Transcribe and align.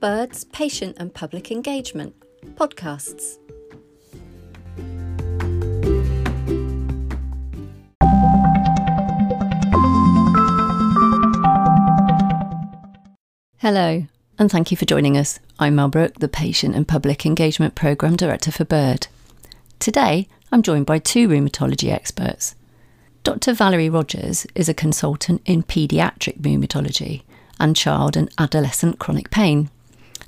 Birds, 0.00 0.44
Patient 0.44 0.96
and 1.00 1.12
Public 1.12 1.50
Engagement 1.50 2.14
podcasts. 2.54 3.38
Hello, 13.56 14.06
and 14.38 14.48
thank 14.52 14.70
you 14.70 14.76
for 14.76 14.84
joining 14.84 15.16
us. 15.16 15.40
I'm 15.58 15.74
Mel 15.74 15.88
Brook, 15.88 16.14
the 16.20 16.28
Patient 16.28 16.76
and 16.76 16.86
Public 16.86 17.26
Engagement 17.26 17.74
Programme 17.74 18.14
Director 18.14 18.52
for 18.52 18.64
Bird. 18.64 19.08
Today, 19.80 20.28
I'm 20.52 20.62
joined 20.62 20.86
by 20.86 21.00
two 21.00 21.26
rheumatology 21.26 21.90
experts. 21.90 22.54
Dr. 23.24 23.52
Valerie 23.52 23.90
Rogers 23.90 24.46
is 24.54 24.68
a 24.68 24.74
consultant 24.74 25.42
in 25.44 25.64
paediatric 25.64 26.40
rheumatology 26.40 27.22
and 27.58 27.74
child 27.74 28.16
and 28.16 28.30
adolescent 28.38 29.00
chronic 29.00 29.30
pain, 29.30 29.70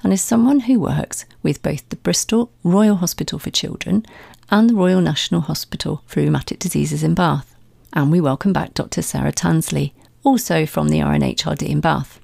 and 0.02 0.12
is 0.12 0.22
someone 0.22 0.60
who 0.60 0.80
works 0.80 1.24
with 1.42 1.62
both 1.62 1.88
the 1.88 1.96
Bristol 1.96 2.50
Royal 2.64 2.96
Hospital 2.96 3.38
for 3.38 3.50
Children 3.50 4.04
and 4.50 4.68
the 4.68 4.74
Royal 4.74 5.00
National 5.00 5.42
Hospital 5.42 6.02
for 6.06 6.20
Rheumatic 6.20 6.58
Diseases 6.58 7.02
in 7.02 7.14
Bath. 7.14 7.54
And 7.92 8.10
we 8.10 8.20
welcome 8.20 8.52
back 8.52 8.74
Dr. 8.74 9.02
Sarah 9.02 9.32
Tansley, 9.32 9.92
also 10.24 10.66
from 10.66 10.88
the 10.88 11.00
RNHRD 11.00 11.68
in 11.68 11.80
Bath. 11.80 12.20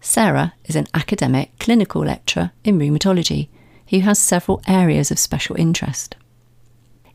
Sarah 0.00 0.54
is 0.64 0.76
an 0.76 0.86
academic 0.94 1.58
clinical 1.58 2.02
lecturer 2.02 2.52
in 2.62 2.78
rheumatology 2.78 3.48
who 3.88 4.00
has 4.00 4.18
several 4.18 4.62
areas 4.66 5.10
of 5.10 5.18
special 5.18 5.56
interest. 5.56 6.16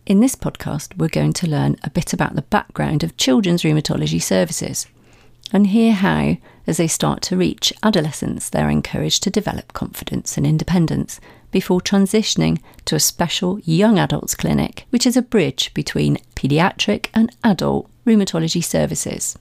In 0.06 0.20
this 0.20 0.36
podcast, 0.36 0.98
we're 0.98 1.08
going 1.08 1.34
to 1.34 1.50
learn 1.50 1.76
a 1.84 1.90
bit 1.90 2.14
about 2.14 2.36
the 2.36 2.42
background 2.42 3.04
of 3.04 3.18
children's 3.18 3.64
rheumatology 3.64 4.22
services 4.22 4.88
and 5.52 5.68
hear 5.68 5.94
how, 5.94 6.38
as 6.68 6.78
they 6.78 6.88
start 6.88 7.22
to 7.24 7.38
reach 7.38 7.74
adolescence, 7.84 8.50
they're 8.50 8.70
encouraged 8.70 9.24
to 9.24 9.30
develop 9.30 9.74
confidence 9.74 10.38
and 10.38 10.46
independence 10.46 11.20
before 11.52 11.82
transitioning 11.82 12.60
to 12.86 12.96
a 12.96 13.00
special 13.00 13.60
young 13.62 13.98
adults 13.98 14.36
clinic, 14.36 14.86
which 14.90 15.08
is 15.08 15.18
a 15.18 15.22
bridge 15.22 15.74
between 15.74 16.18
paediatric 16.36 17.08
and 17.14 17.36
adult 17.44 17.90
rheumatology 18.06 18.64
services. 18.64 19.38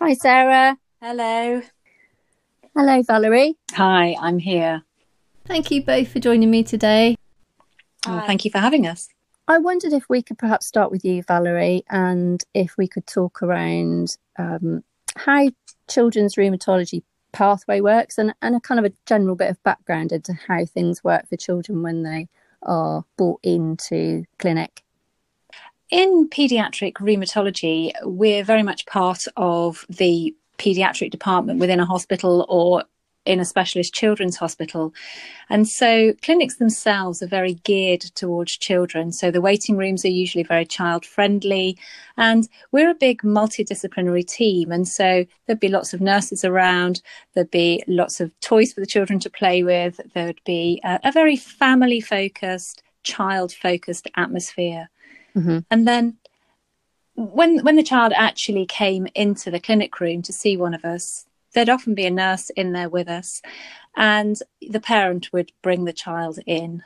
Hi, 0.00 0.14
Sarah. 0.14 0.76
Hello. 1.00 1.62
Hello, 2.76 3.02
Valerie. 3.02 3.56
Hi, 3.72 4.14
I'm 4.20 4.38
here. 4.38 4.82
Thank 5.46 5.70
you 5.70 5.82
both 5.82 6.08
for 6.08 6.18
joining 6.18 6.50
me 6.50 6.62
today. 6.62 7.16
Well, 8.06 8.24
thank 8.26 8.44
you 8.44 8.50
for 8.50 8.58
having 8.58 8.86
us. 8.86 9.08
I 9.48 9.58
wondered 9.58 9.92
if 9.92 10.08
we 10.08 10.22
could 10.22 10.38
perhaps 10.38 10.66
start 10.66 10.90
with 10.90 11.04
you, 11.04 11.22
Valerie, 11.22 11.84
and 11.88 12.42
if 12.52 12.76
we 12.76 12.88
could 12.88 13.06
talk 13.06 13.42
around 13.42 14.16
um, 14.38 14.82
how 15.16 15.50
children's 15.88 16.34
rheumatology 16.34 17.02
pathway 17.32 17.80
works 17.80 18.18
and, 18.18 18.34
and 18.42 18.56
a 18.56 18.60
kind 18.60 18.80
of 18.80 18.90
a 18.90 18.94
general 19.04 19.36
bit 19.36 19.50
of 19.50 19.62
background 19.62 20.10
into 20.10 20.32
how 20.32 20.64
things 20.64 21.04
work 21.04 21.28
for 21.28 21.36
children 21.36 21.82
when 21.82 22.02
they 22.02 22.28
are 22.62 23.04
brought 23.16 23.40
into 23.44 24.24
clinic. 24.38 24.82
In 25.90 26.28
paediatric 26.28 26.94
rheumatology, 26.94 27.92
we're 28.02 28.42
very 28.42 28.64
much 28.64 28.84
part 28.86 29.26
of 29.36 29.86
the 29.88 30.34
paediatric 30.58 31.10
department 31.10 31.60
within 31.60 31.78
a 31.78 31.86
hospital 31.86 32.46
or 32.48 32.82
in 33.26 33.40
a 33.40 33.44
specialist 33.44 33.92
children's 33.92 34.36
hospital. 34.36 34.94
And 35.50 35.68
so 35.68 36.14
clinics 36.22 36.56
themselves 36.56 37.22
are 37.22 37.26
very 37.26 37.54
geared 37.54 38.00
towards 38.00 38.56
children. 38.56 39.12
So 39.12 39.30
the 39.30 39.40
waiting 39.40 39.76
rooms 39.76 40.04
are 40.04 40.08
usually 40.08 40.44
very 40.44 40.64
child 40.64 41.04
friendly. 41.04 41.76
And 42.16 42.48
we're 42.72 42.90
a 42.90 42.94
big 42.94 43.22
multidisciplinary 43.22 44.26
team. 44.26 44.72
And 44.72 44.88
so 44.88 45.26
there'd 45.46 45.60
be 45.60 45.68
lots 45.68 45.92
of 45.92 46.00
nurses 46.00 46.44
around, 46.44 47.02
there'd 47.34 47.50
be 47.50 47.82
lots 47.86 48.20
of 48.20 48.38
toys 48.40 48.72
for 48.72 48.80
the 48.80 48.86
children 48.86 49.18
to 49.20 49.30
play 49.30 49.62
with, 49.62 50.00
there'd 50.14 50.40
be 50.44 50.80
a, 50.84 51.00
a 51.04 51.12
very 51.12 51.36
family 51.36 52.00
focused, 52.00 52.82
child 53.02 53.52
focused 53.52 54.08
atmosphere. 54.16 54.88
Mm-hmm. 55.36 55.58
And 55.70 55.86
then 55.86 56.16
when 57.16 57.64
when 57.64 57.76
the 57.76 57.82
child 57.82 58.12
actually 58.14 58.66
came 58.66 59.06
into 59.14 59.50
the 59.50 59.60
clinic 59.60 59.98
room 60.00 60.22
to 60.22 60.32
see 60.32 60.56
one 60.56 60.74
of 60.74 60.84
us, 60.84 61.26
there'd 61.56 61.70
often 61.70 61.94
be 61.94 62.04
a 62.04 62.10
nurse 62.10 62.50
in 62.50 62.72
there 62.72 62.90
with 62.90 63.08
us, 63.08 63.40
and 63.96 64.36
the 64.60 64.78
parent 64.78 65.32
would 65.32 65.50
bring 65.62 65.86
the 65.86 65.92
child 65.92 66.38
in. 66.46 66.84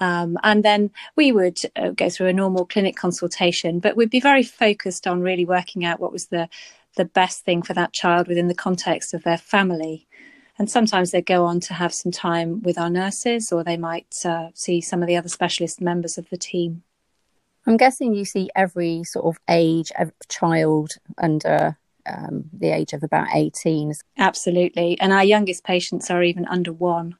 Um, 0.00 0.36
and 0.42 0.62
then 0.62 0.90
we 1.16 1.32
would 1.32 1.58
uh, 1.76 1.90
go 1.90 2.10
through 2.10 2.26
a 2.26 2.32
normal 2.32 2.66
clinic 2.66 2.94
consultation, 2.94 3.80
but 3.80 3.96
we'd 3.96 4.10
be 4.10 4.20
very 4.20 4.42
focused 4.42 5.06
on 5.06 5.22
really 5.22 5.46
working 5.46 5.84
out 5.84 5.98
what 5.98 6.12
was 6.12 6.26
the 6.26 6.48
the 6.94 7.06
best 7.06 7.42
thing 7.46 7.62
for 7.62 7.72
that 7.72 7.94
child 7.94 8.28
within 8.28 8.48
the 8.48 8.54
context 8.54 9.14
of 9.14 9.22
their 9.22 9.38
family. 9.38 10.06
And 10.58 10.70
sometimes 10.70 11.10
they'd 11.10 11.24
go 11.24 11.46
on 11.46 11.58
to 11.60 11.72
have 11.72 11.94
some 11.94 12.12
time 12.12 12.60
with 12.60 12.76
our 12.76 12.90
nurses, 12.90 13.50
or 13.50 13.64
they 13.64 13.78
might 13.78 14.14
uh, 14.26 14.48
see 14.52 14.82
some 14.82 15.00
of 15.00 15.08
the 15.08 15.16
other 15.16 15.30
specialist 15.30 15.80
members 15.80 16.18
of 16.18 16.28
the 16.28 16.36
team. 16.36 16.82
I'm 17.66 17.78
guessing 17.78 18.12
you 18.12 18.26
see 18.26 18.50
every 18.54 19.04
sort 19.04 19.24
of 19.24 19.40
age 19.48 19.90
of 19.98 20.12
child 20.28 20.96
under 21.16 21.78
um, 22.06 22.44
the 22.52 22.70
age 22.70 22.92
of 22.92 23.02
about 23.02 23.28
18. 23.34 23.92
Absolutely. 24.18 24.98
And 25.00 25.12
our 25.12 25.24
youngest 25.24 25.64
patients 25.64 26.10
are 26.10 26.22
even 26.22 26.46
under 26.46 26.72
one. 26.72 27.16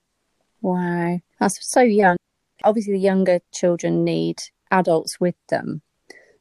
Wow. 0.60 1.20
That's 1.40 1.64
so 1.66 1.80
young. 1.82 2.16
Obviously, 2.64 2.94
the 2.94 3.00
younger 3.00 3.40
children 3.52 4.04
need 4.04 4.40
adults 4.70 5.18
with 5.18 5.34
them. 5.48 5.82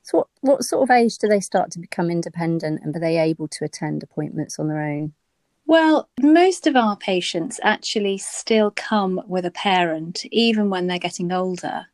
So, 0.03 0.19
what, 0.19 0.28
what 0.41 0.63
sort 0.63 0.84
of 0.84 0.91
age 0.91 1.18
do 1.18 1.28
they 1.28 1.40
start 1.40 1.72
to 1.72 1.80
become 1.80 2.09
independent 2.09 2.81
and 2.84 2.96
are 2.96 3.00
they 3.00 3.18
able 3.18 3.47
to 3.50 3.66
attend 3.66 4.03
appointments 4.03 4.59
on 4.59 4.68
their 4.68 4.81
own? 4.81 5.13
Well, 5.66 6.09
most 6.22 6.68
of 6.68 6.75
our 6.75 6.97
patients 6.97 7.59
actually 7.63 8.18
still 8.18 8.72
come 8.72 9.22
with 9.25 9.46
a 9.46 9.51
parent, 9.51 10.25
even 10.31 10.69
when 10.69 10.88
they're 10.88 11.00
getting 11.00 11.31
older. 11.31 11.85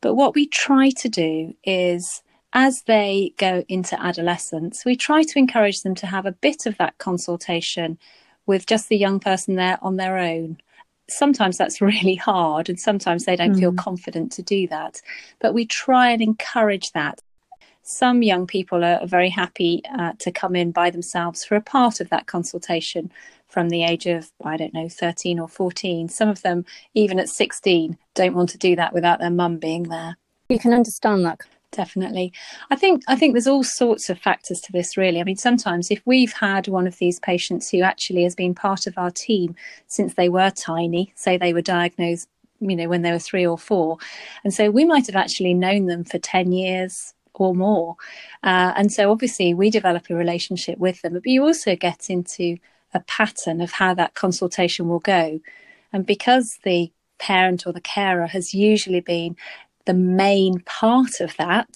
But 0.00 0.14
what 0.14 0.34
we 0.34 0.46
try 0.46 0.90
to 0.90 1.08
do 1.08 1.54
is 1.64 2.22
as 2.52 2.82
they 2.82 3.34
go 3.36 3.64
into 3.68 4.00
adolescence, 4.00 4.84
we 4.84 4.96
try 4.96 5.22
to 5.22 5.38
encourage 5.38 5.82
them 5.82 5.94
to 5.96 6.06
have 6.06 6.26
a 6.26 6.32
bit 6.32 6.66
of 6.66 6.76
that 6.78 6.96
consultation 6.98 7.98
with 8.46 8.66
just 8.66 8.88
the 8.88 8.96
young 8.96 9.20
person 9.20 9.56
there 9.56 9.78
on 9.82 9.96
their 9.96 10.16
own. 10.18 10.58
Sometimes 11.08 11.58
that's 11.58 11.80
really 11.82 12.14
hard, 12.14 12.68
and 12.68 12.80
sometimes 12.80 13.24
they 13.24 13.36
don't 13.36 13.54
mm. 13.54 13.60
feel 13.60 13.72
confident 13.74 14.32
to 14.32 14.42
do 14.42 14.66
that. 14.68 15.00
But 15.40 15.54
we 15.54 15.66
try 15.66 16.10
and 16.10 16.22
encourage 16.22 16.92
that. 16.92 17.20
Some 17.82 18.22
young 18.22 18.46
people 18.46 18.84
are 18.84 19.06
very 19.06 19.30
happy 19.30 19.80
uh, 19.98 20.12
to 20.18 20.30
come 20.30 20.54
in 20.54 20.72
by 20.72 20.90
themselves 20.90 21.44
for 21.44 21.54
a 21.54 21.62
part 21.62 22.00
of 22.00 22.10
that 22.10 22.26
consultation 22.26 23.10
from 23.46 23.70
the 23.70 23.82
age 23.82 24.04
of, 24.04 24.30
I 24.44 24.58
don't 24.58 24.74
know, 24.74 24.90
13 24.90 25.40
or 25.40 25.48
14. 25.48 26.10
Some 26.10 26.28
of 26.28 26.42
them, 26.42 26.66
even 26.92 27.18
at 27.18 27.30
16, 27.30 27.96
don't 28.14 28.34
want 28.34 28.50
to 28.50 28.58
do 28.58 28.76
that 28.76 28.92
without 28.92 29.20
their 29.20 29.30
mum 29.30 29.56
being 29.56 29.84
there. 29.84 30.18
You 30.50 30.58
can 30.58 30.74
understand 30.74 31.24
that 31.24 31.40
definitely. 31.72 32.32
I 32.70 32.76
think 32.76 33.02
i 33.08 33.16
think 33.16 33.34
there's 33.34 33.46
all 33.46 33.64
sorts 33.64 34.08
of 34.10 34.18
factors 34.18 34.60
to 34.62 34.72
this 34.72 34.96
really. 34.96 35.20
I 35.20 35.24
mean 35.24 35.36
sometimes 35.36 35.90
if 35.90 36.00
we've 36.04 36.32
had 36.32 36.68
one 36.68 36.86
of 36.86 36.98
these 36.98 37.20
patients 37.20 37.70
who 37.70 37.82
actually 37.82 38.22
has 38.24 38.34
been 38.34 38.54
part 38.54 38.86
of 38.86 38.96
our 38.96 39.10
team 39.10 39.54
since 39.86 40.14
they 40.14 40.28
were 40.28 40.50
tiny 40.50 41.12
say 41.14 41.36
they 41.36 41.52
were 41.52 41.62
diagnosed 41.62 42.28
you 42.60 42.74
know 42.76 42.88
when 42.88 43.02
they 43.02 43.12
were 43.12 43.18
3 43.18 43.46
or 43.46 43.58
4 43.58 43.98
and 44.44 44.52
so 44.52 44.70
we 44.70 44.84
might 44.84 45.06
have 45.06 45.16
actually 45.16 45.54
known 45.54 45.86
them 45.86 46.04
for 46.04 46.18
10 46.18 46.52
years 46.52 47.14
or 47.34 47.54
more. 47.54 47.94
Uh, 48.42 48.72
and 48.76 48.92
so 48.92 49.12
obviously 49.12 49.54
we 49.54 49.70
develop 49.70 50.10
a 50.10 50.14
relationship 50.14 50.78
with 50.78 51.00
them 51.02 51.12
but 51.14 51.26
you 51.26 51.44
also 51.44 51.76
get 51.76 52.10
into 52.10 52.56
a 52.94 53.00
pattern 53.00 53.60
of 53.60 53.72
how 53.72 53.94
that 53.94 54.14
consultation 54.14 54.88
will 54.88 54.98
go. 54.98 55.40
And 55.92 56.06
because 56.06 56.58
the 56.64 56.90
parent 57.18 57.66
or 57.66 57.72
the 57.72 57.80
carer 57.80 58.26
has 58.26 58.54
usually 58.54 59.00
been 59.00 59.36
the 59.88 59.94
main 59.94 60.60
part 60.60 61.18
of 61.20 61.34
that, 61.38 61.74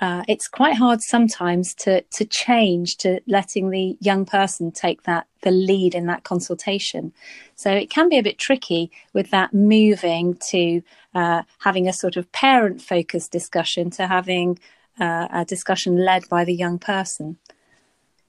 uh, 0.00 0.24
it's 0.26 0.48
quite 0.48 0.76
hard 0.76 1.00
sometimes 1.00 1.72
to 1.72 2.02
to 2.18 2.24
change 2.24 2.96
to 2.96 3.20
letting 3.28 3.70
the 3.70 3.96
young 4.00 4.26
person 4.26 4.72
take 4.72 5.04
that 5.04 5.28
the 5.42 5.52
lead 5.52 5.94
in 5.94 6.06
that 6.06 6.24
consultation. 6.24 7.12
So 7.54 7.70
it 7.70 7.88
can 7.88 8.08
be 8.08 8.18
a 8.18 8.22
bit 8.22 8.36
tricky 8.36 8.90
with 9.12 9.30
that 9.30 9.54
moving 9.54 10.36
to 10.50 10.82
uh, 11.14 11.42
having 11.60 11.86
a 11.86 11.92
sort 11.92 12.16
of 12.16 12.30
parent 12.32 12.82
focused 12.82 13.30
discussion 13.30 13.90
to 13.90 14.08
having 14.08 14.58
uh, 14.98 15.28
a 15.32 15.44
discussion 15.44 16.04
led 16.04 16.28
by 16.28 16.44
the 16.44 16.54
young 16.64 16.80
person. 16.80 17.38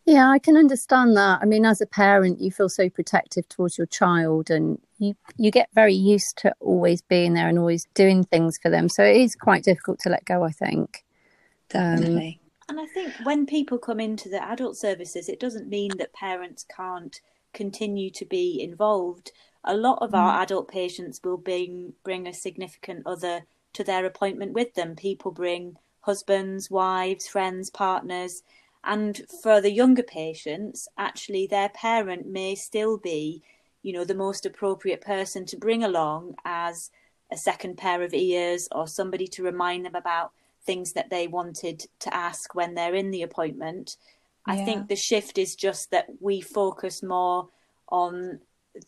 Yeah, 0.06 0.30
I 0.30 0.38
can 0.38 0.56
understand 0.56 1.18
that. 1.18 1.40
I 1.42 1.46
mean, 1.46 1.66
as 1.66 1.82
a 1.82 1.88
parent, 1.88 2.40
you 2.40 2.52
feel 2.52 2.70
so 2.70 2.90
protective 2.90 3.50
towards 3.50 3.78
your 3.78 3.88
child, 3.88 4.52
and 4.52 4.80
you 5.00 5.16
you 5.38 5.50
get 5.50 5.70
very 5.74 5.96
used 5.96 6.38
to 6.38 6.54
always 6.60 7.02
being 7.02 7.34
there 7.34 7.50
and 7.50 7.58
always 7.58 7.88
doing 7.96 8.24
things 8.24 8.60
for 8.62 8.70
them. 8.70 8.88
So 8.88 9.04
it 9.04 9.18
is 9.18 9.36
quite 9.36 9.64
difficult 9.64 10.00
to 10.00 10.10
let 10.10 10.26
go. 10.26 10.44
I 10.44 10.52
think. 10.52 11.04
Definitely. 11.70 12.40
Um, 12.42 12.46
and 12.68 12.80
I 12.80 12.86
think 12.88 13.14
when 13.24 13.46
people 13.46 13.78
come 13.78 14.00
into 14.00 14.30
the 14.30 14.44
adult 14.44 14.78
services, 14.78 15.28
it 15.28 15.40
doesn't 15.40 15.70
mean 15.70 15.92
that 15.98 16.14
parents 16.14 16.66
can't 16.76 17.20
continue 17.54 18.10
to 18.12 18.26
be 18.26 18.62
involved. 18.62 19.32
A 19.64 19.76
lot 19.76 20.00
of 20.02 20.14
our 20.14 20.38
mm. 20.38 20.44
adult 20.44 20.68
patients 20.68 21.20
will 21.24 21.38
bring 21.38 21.94
bring 22.04 22.28
a 22.28 22.34
significant 22.34 23.04
other 23.08 23.46
to 23.74 23.84
their 23.84 24.06
appointment 24.06 24.54
with 24.54 24.76
them. 24.76 24.96
People 24.96 25.32
bring 25.32 25.78
husbands, 26.02 26.70
wives, 26.70 27.28
friends, 27.28 27.72
partners, 27.72 28.44
And 28.86 29.22
for 29.42 29.62
the 29.62 29.72
younger 29.72 30.04
patients, 30.04 30.88
actually, 30.98 31.48
their 31.48 31.70
parent 31.70 32.28
may 32.28 32.54
still 32.56 32.98
be, 32.98 33.42
you 33.82 33.92
know, 33.92 34.04
the 34.04 34.14
most 34.14 34.46
appropriate 34.46 35.02
person 35.02 35.46
to 35.48 35.58
bring 35.58 35.84
along 35.84 36.36
as 36.46 36.92
a 37.32 37.38
second 37.38 37.78
pair 37.78 38.04
of 38.04 38.14
ears 38.14 38.68
or 38.72 38.88
somebody 38.88 39.28
to 39.28 39.44
remind 39.44 39.86
them 39.86 39.96
about 39.96 40.32
things 40.66 40.94
that 40.94 41.10
they 41.10 41.28
wanted 41.28 41.86
to 42.00 42.14
ask 42.14 42.54
when 42.54 42.76
they're 42.76 42.96
in 42.96 43.12
the 43.12 43.24
appointment. 43.24 43.98
Yeah. 44.48 44.54
I 44.54 44.66
think 44.66 44.88
the 44.88 44.96
shift 44.96 45.40
is 45.40 45.56
just 45.56 45.92
that 45.92 46.08
we 46.20 46.42
focus 46.42 47.02
more 47.02 47.50
on 47.90 48.40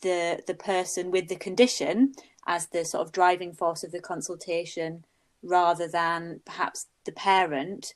the 0.02 0.42
the 0.46 0.54
person 0.54 1.10
with 1.10 1.28
the 1.28 1.36
condition 1.36 2.12
as 2.46 2.66
the 2.66 2.84
sort 2.84 3.06
of 3.06 3.12
driving 3.12 3.52
force 3.52 3.82
of 3.82 3.90
the 3.90 4.00
consultation 4.00 5.04
rather 5.42 5.88
than 5.88 6.40
perhaps 6.44 6.86
the 7.04 7.12
parent 7.12 7.94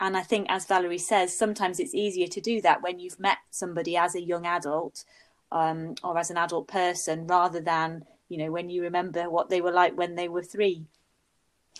and 0.00 0.16
i 0.16 0.22
think 0.22 0.46
as 0.48 0.66
valerie 0.66 0.98
says 0.98 1.36
sometimes 1.36 1.80
it's 1.80 1.94
easier 1.94 2.26
to 2.26 2.40
do 2.40 2.60
that 2.60 2.82
when 2.82 2.98
you've 2.98 3.18
met 3.20 3.38
somebody 3.50 3.96
as 3.96 4.14
a 4.14 4.20
young 4.20 4.46
adult 4.46 5.04
um, 5.50 5.94
or 6.04 6.18
as 6.18 6.30
an 6.30 6.36
adult 6.36 6.68
person 6.68 7.26
rather 7.26 7.60
than 7.60 8.04
you 8.28 8.36
know 8.36 8.50
when 8.50 8.68
you 8.68 8.82
remember 8.82 9.30
what 9.30 9.48
they 9.48 9.60
were 9.60 9.72
like 9.72 9.96
when 9.96 10.14
they 10.14 10.28
were 10.28 10.42
three 10.42 10.84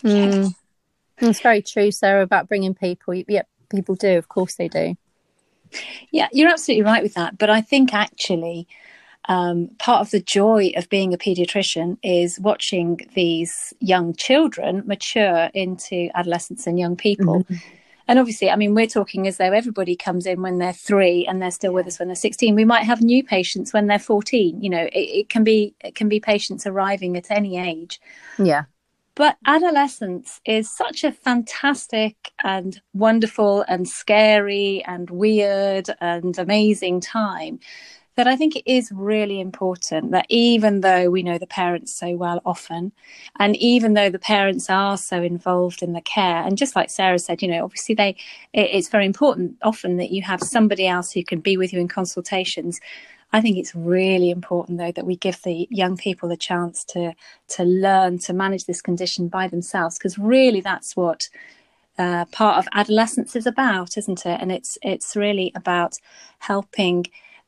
mm. 0.03 0.53
it's 1.19 1.41
very 1.41 1.61
true 1.61 1.91
sarah 1.91 2.23
about 2.23 2.47
bringing 2.47 2.73
people 2.73 3.13
yeah 3.27 3.43
people 3.69 3.95
do 3.95 4.17
of 4.17 4.27
course 4.27 4.55
they 4.55 4.67
do 4.67 4.95
yeah 6.11 6.27
you're 6.31 6.49
absolutely 6.49 6.83
right 6.83 7.03
with 7.03 7.13
that 7.13 7.37
but 7.37 7.49
i 7.49 7.61
think 7.61 7.93
actually 7.93 8.67
um, 9.29 9.69
part 9.77 10.01
of 10.01 10.11
the 10.11 10.19
joy 10.19 10.71
of 10.75 10.89
being 10.89 11.13
a 11.13 11.17
pediatrician 11.17 11.97
is 12.01 12.39
watching 12.39 12.99
these 13.13 13.73
young 13.79 14.15
children 14.15 14.81
mature 14.87 15.51
into 15.53 16.09
adolescents 16.15 16.65
and 16.65 16.79
young 16.79 16.95
people. 16.95 17.41
Mm-hmm. 17.43 17.55
And 18.09 18.17
obviously, 18.17 18.49
I 18.49 18.55
mean, 18.55 18.73
we're 18.73 18.87
talking 18.87 19.27
as 19.27 19.37
though 19.37 19.51
everybody 19.51 19.95
comes 19.95 20.25
in 20.25 20.41
when 20.41 20.57
they're 20.57 20.73
three 20.73 21.27
and 21.27 21.39
they're 21.39 21.51
still 21.51 21.73
with 21.73 21.85
us 21.85 21.99
when 21.99 22.07
they're 22.07 22.15
16. 22.15 22.55
We 22.55 22.65
might 22.65 22.83
have 22.83 23.03
new 23.03 23.23
patients 23.23 23.71
when 23.71 23.85
they're 23.85 23.99
14. 23.99 24.63
You 24.63 24.69
know, 24.71 24.85
it, 24.85 24.95
it 24.95 25.29
can 25.29 25.43
be 25.43 25.75
it 25.81 25.93
can 25.93 26.09
be 26.09 26.19
patients 26.19 26.65
arriving 26.65 27.15
at 27.17 27.29
any 27.29 27.59
age. 27.59 28.01
Yeah. 28.39 28.63
But 29.13 29.37
adolescence 29.45 30.41
is 30.43 30.71
such 30.71 31.03
a 31.03 31.11
fantastic 31.11 32.31
and 32.43 32.81
wonderful 32.93 33.63
and 33.67 33.87
scary 33.87 34.83
and 34.87 35.07
weird 35.11 35.91
and 36.01 36.35
amazing 36.39 37.01
time 37.01 37.59
that 38.19 38.27
I 38.27 38.35
think 38.35 38.57
it 38.57 38.69
is 38.69 38.91
really 38.91 39.39
important 39.39 40.11
that 40.11 40.25
even 40.27 40.81
though 40.81 41.09
we 41.09 41.23
know 41.23 41.37
the 41.37 41.47
parents 41.47 41.93
so 41.93 42.17
well 42.17 42.41
often, 42.45 42.91
and 43.39 43.55
even 43.55 43.93
though 43.93 44.09
the 44.09 44.19
parents 44.19 44.69
are 44.69 44.97
so 44.97 45.23
involved 45.23 45.81
in 45.81 45.93
the 45.93 46.01
care, 46.01 46.43
and 46.43 46.57
just 46.57 46.75
like 46.75 46.89
Sarah 46.89 47.17
said, 47.17 47.41
you 47.41 47.47
know, 47.47 47.63
obviously 47.63 47.95
they, 47.95 48.09
it, 48.51 48.71
it's 48.73 48.89
very 48.89 49.05
important 49.05 49.55
often 49.61 49.95
that 49.95 50.11
you 50.11 50.21
have 50.23 50.41
somebody 50.41 50.85
else 50.85 51.13
who 51.13 51.23
can 51.23 51.39
be 51.39 51.55
with 51.55 51.71
you 51.71 51.79
in 51.79 51.87
consultations. 51.87 52.81
I 53.31 53.39
think 53.39 53.57
it's 53.57 53.73
really 53.73 54.31
important 54.31 54.79
though 54.79 54.91
that 54.91 55.05
we 55.05 55.15
give 55.15 55.41
the 55.43 55.65
young 55.71 55.95
people 55.95 56.29
a 56.29 56.35
chance 56.35 56.83
to 56.85 57.13
to 57.55 57.63
learn 57.63 58.19
to 58.19 58.33
manage 58.33 58.65
this 58.65 58.81
condition 58.81 59.29
by 59.29 59.47
themselves 59.47 59.97
because 59.97 60.17
really 60.17 60.59
that's 60.59 60.97
what 60.97 61.29
uh, 61.97 62.25
part 62.33 62.57
of 62.57 62.67
adolescence 62.73 63.37
is 63.37 63.47
about, 63.47 63.97
isn't 63.97 64.25
it? 64.25 64.41
And 64.41 64.51
it's 64.51 64.77
it's 64.81 65.15
really 65.15 65.53
about 65.55 65.99
helping 66.39 67.05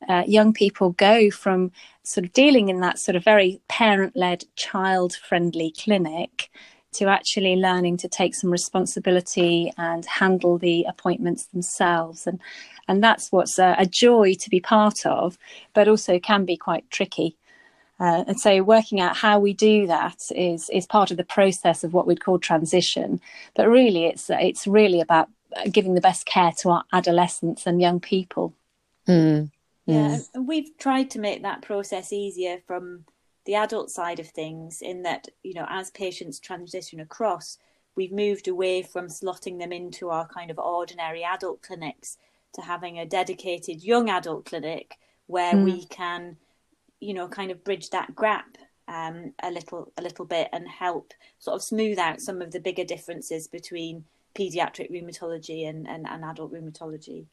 uh, 0.08 0.24
young 0.26 0.52
people 0.52 0.90
go 0.92 1.30
from 1.30 1.72
sort 2.02 2.26
of 2.26 2.32
dealing 2.32 2.68
in 2.68 2.80
that 2.80 2.98
sort 2.98 3.16
of 3.16 3.24
very 3.24 3.60
parent 3.68 4.16
led, 4.16 4.44
child 4.56 5.14
friendly 5.14 5.72
clinic 5.78 6.50
to 6.92 7.06
actually 7.06 7.56
learning 7.56 7.96
to 7.96 8.08
take 8.08 8.34
some 8.34 8.50
responsibility 8.50 9.72
and 9.78 10.04
handle 10.04 10.58
the 10.58 10.84
appointments 10.88 11.46
themselves. 11.46 12.26
And, 12.26 12.38
and 12.86 13.02
that's 13.02 13.32
what's 13.32 13.58
a, 13.58 13.74
a 13.78 13.86
joy 13.86 14.34
to 14.34 14.50
be 14.50 14.60
part 14.60 15.06
of, 15.06 15.38
but 15.74 15.88
also 15.88 16.18
can 16.18 16.44
be 16.44 16.56
quite 16.56 16.90
tricky. 16.90 17.36
Uh, 17.98 18.24
and 18.26 18.40
so 18.40 18.62
working 18.62 19.00
out 19.00 19.16
how 19.16 19.38
we 19.38 19.52
do 19.52 19.86
that 19.86 20.16
is 20.34 20.68
is 20.70 20.86
part 20.86 21.12
of 21.12 21.16
the 21.16 21.24
process 21.24 21.84
of 21.84 21.92
what 21.92 22.06
we'd 22.06 22.24
call 22.24 22.38
transition. 22.38 23.20
But 23.54 23.68
really, 23.68 24.06
it's 24.06 24.28
it's 24.28 24.66
really 24.66 25.00
about 25.00 25.28
giving 25.70 25.94
the 25.94 26.00
best 26.00 26.26
care 26.26 26.52
to 26.60 26.70
our 26.70 26.84
adolescents 26.92 27.66
and 27.66 27.80
young 27.80 28.00
people. 28.00 28.54
Mm. 29.06 29.50
Yeah, 29.86 30.16
mm. 30.16 30.28
and 30.34 30.48
we've 30.48 30.76
tried 30.78 31.10
to 31.10 31.18
make 31.18 31.42
that 31.42 31.62
process 31.62 32.12
easier 32.12 32.58
from 32.66 33.04
the 33.44 33.56
adult 33.56 33.90
side 33.90 34.20
of 34.20 34.28
things 34.28 34.80
in 34.80 35.02
that, 35.02 35.28
you 35.42 35.54
know, 35.54 35.66
as 35.68 35.90
patients 35.90 36.38
transition 36.38 37.00
across, 37.00 37.58
we've 37.96 38.12
moved 38.12 38.46
away 38.46 38.82
from 38.82 39.08
slotting 39.08 39.58
them 39.58 39.72
into 39.72 40.10
our 40.10 40.26
kind 40.28 40.50
of 40.50 40.58
ordinary 40.58 41.24
adult 41.24 41.62
clinics 41.62 42.16
to 42.54 42.62
having 42.62 42.98
a 42.98 43.06
dedicated 43.06 43.82
young 43.82 44.08
adult 44.08 44.44
clinic 44.44 44.96
where 45.26 45.54
mm. 45.54 45.64
we 45.64 45.84
can, 45.86 46.36
you 47.00 47.14
know, 47.14 47.26
kind 47.26 47.50
of 47.50 47.64
bridge 47.64 47.90
that 47.90 48.14
gap 48.14 48.56
um, 48.88 49.32
a 49.42 49.50
little 49.50 49.92
a 49.96 50.02
little 50.02 50.24
bit 50.24 50.48
and 50.52 50.68
help 50.68 51.12
sort 51.38 51.56
of 51.56 51.62
smooth 51.62 51.98
out 51.98 52.20
some 52.20 52.42
of 52.42 52.52
the 52.52 52.60
bigger 52.60 52.84
differences 52.84 53.48
between 53.48 54.04
pediatric 54.34 54.90
rheumatology 54.90 55.68
and, 55.68 55.88
and, 55.88 56.06
and 56.08 56.24
adult 56.24 56.52
rheumatology. 56.52 57.26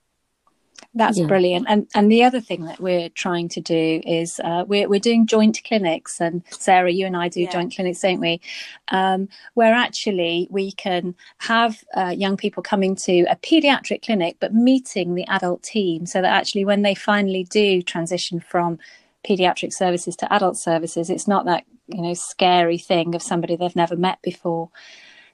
That's 0.95 1.19
yeah. 1.19 1.27
brilliant. 1.27 1.67
And 1.69 1.87
and 1.93 2.11
the 2.11 2.23
other 2.23 2.41
thing 2.41 2.65
that 2.65 2.79
we're 2.79 3.09
trying 3.09 3.47
to 3.49 3.61
do 3.61 4.01
is 4.05 4.39
uh, 4.43 4.65
we're 4.67 4.89
we're 4.89 4.99
doing 4.99 5.27
joint 5.27 5.61
clinics. 5.63 6.19
And 6.19 6.43
Sarah, 6.49 6.91
you 6.91 7.05
and 7.05 7.15
I 7.15 7.29
do 7.29 7.41
yeah. 7.41 7.51
joint 7.51 7.75
clinics, 7.75 8.01
don't 8.01 8.19
we? 8.19 8.41
Um, 8.89 9.29
where 9.53 9.73
actually 9.73 10.47
we 10.49 10.71
can 10.71 11.15
have 11.39 11.83
uh, 11.95 12.13
young 12.15 12.37
people 12.37 12.63
coming 12.63 12.95
to 12.97 13.25
a 13.29 13.35
paediatric 13.35 14.03
clinic, 14.03 14.37
but 14.39 14.53
meeting 14.53 15.13
the 15.13 15.27
adult 15.27 15.61
team, 15.61 16.05
so 16.05 16.21
that 16.21 16.31
actually 16.31 16.65
when 16.65 16.81
they 16.81 16.95
finally 16.95 17.43
do 17.43 17.81
transition 17.81 18.39
from 18.39 18.79
pediatric 19.23 19.73
services 19.73 20.15
to 20.15 20.33
adult 20.33 20.57
services, 20.57 21.09
it's 21.09 21.27
not 21.27 21.45
that 21.45 21.65
you 21.87 22.01
know 22.01 22.13
scary 22.13 22.77
thing 22.77 23.13
of 23.13 23.21
somebody 23.21 23.55
they've 23.55 23.75
never 23.75 23.95
met 23.95 24.21
before. 24.23 24.69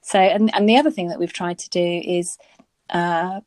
So, 0.02 0.18
and 0.18 0.54
and 0.54 0.68
the 0.68 0.76
other 0.76 0.90
thing 0.90 1.08
that 1.08 1.18
we've 1.18 1.32
tried 1.32 1.58
to 1.60 1.70
do 1.70 2.02
is 2.04 2.36
uh, 2.90 3.40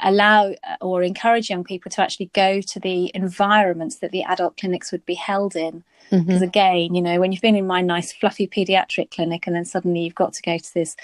allow 0.00 0.54
or 0.80 1.02
encourage 1.02 1.50
young 1.50 1.64
people 1.64 1.90
to 1.90 2.02
actually 2.02 2.30
go 2.34 2.60
to 2.60 2.80
the 2.80 3.10
environments 3.14 3.96
that 3.96 4.10
the 4.10 4.22
adult 4.24 4.56
clinics 4.56 4.92
would 4.92 5.04
be 5.06 5.14
held 5.14 5.56
in. 5.56 5.84
Because 6.10 6.26
mm-hmm. 6.26 6.42
again, 6.42 6.94
you 6.94 7.02
know, 7.02 7.20
when 7.20 7.30
you've 7.30 7.40
been 7.40 7.56
in 7.56 7.66
my 7.66 7.82
nice 7.82 8.12
fluffy 8.12 8.48
pediatric 8.48 9.12
clinic 9.12 9.46
and 9.46 9.54
then 9.54 9.64
suddenly 9.64 10.00
you've 10.00 10.14
got 10.14 10.32
to 10.34 10.42
go 10.42 10.58
to 10.58 10.74
this 10.74 10.96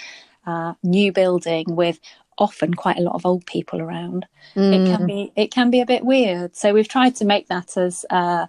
uh, 0.47 0.75
new 0.83 1.13
building 1.13 1.65
with 1.69 2.01
often 2.39 2.75
quite 2.75 2.99
a 2.99 3.03
lot 3.03 3.15
of 3.15 3.25
old 3.25 3.47
people 3.47 3.81
around, 3.81 4.27
mm. 4.55 4.73
it 4.73 4.91
can 4.91 5.03
mm. 5.03 5.07
be 5.07 5.33
it 5.37 5.51
can 5.51 5.71
be 5.71 5.81
a 5.81 5.87
bit 5.87 6.05
weird. 6.05 6.57
So 6.57 6.75
we've 6.75 6.89
tried 6.89 7.15
to 7.17 7.25
make 7.25 7.49
that 7.49 7.77
as 7.77 8.05
uh, 8.11 8.47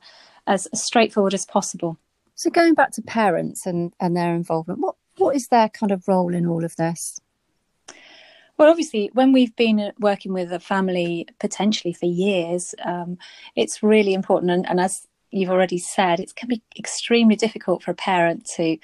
as 0.48 0.68
straightforward 0.74 1.34
as 1.34 1.46
possible. 1.46 1.98
So 2.36 2.50
going 2.50 2.74
back 2.74 2.92
to 2.94 3.02
parents 3.02 3.66
and, 3.66 3.94
and 4.00 4.16
their 4.16 4.36
involvement, 4.36 4.80
what 4.80 4.96
what 5.18 5.36
is 5.36 5.48
their 5.48 5.70
kind 5.70 5.92
of 5.92 6.08
role 6.08 6.34
in 6.34 6.48
all 6.48 6.64
of 6.64 6.76
this? 6.76 7.20
Well, 8.58 8.70
obviously, 8.70 9.12
when 9.14 9.34
we've 9.34 9.56
been 9.56 9.92
working 10.00 10.34
with 10.34 10.52
a 10.52 10.60
family 10.60 11.28
potentially 11.40 11.94
for 11.94 12.08
years, 12.08 12.74
um, 12.84 13.18
it's 13.56 13.84
really 13.84 14.14
important. 14.14 14.52
And, 14.52 14.68
and, 14.68 14.80
as 14.80 15.08
you've 15.30 15.52
already 15.52 15.78
said, 15.78 16.20
it 16.20 16.36
can 16.36 16.50
be 16.50 16.64
extremely 16.78 17.36
difficult 17.36 17.84
for 17.84 17.92
a 17.92 17.96
parent 17.96 18.46
to 18.56 18.78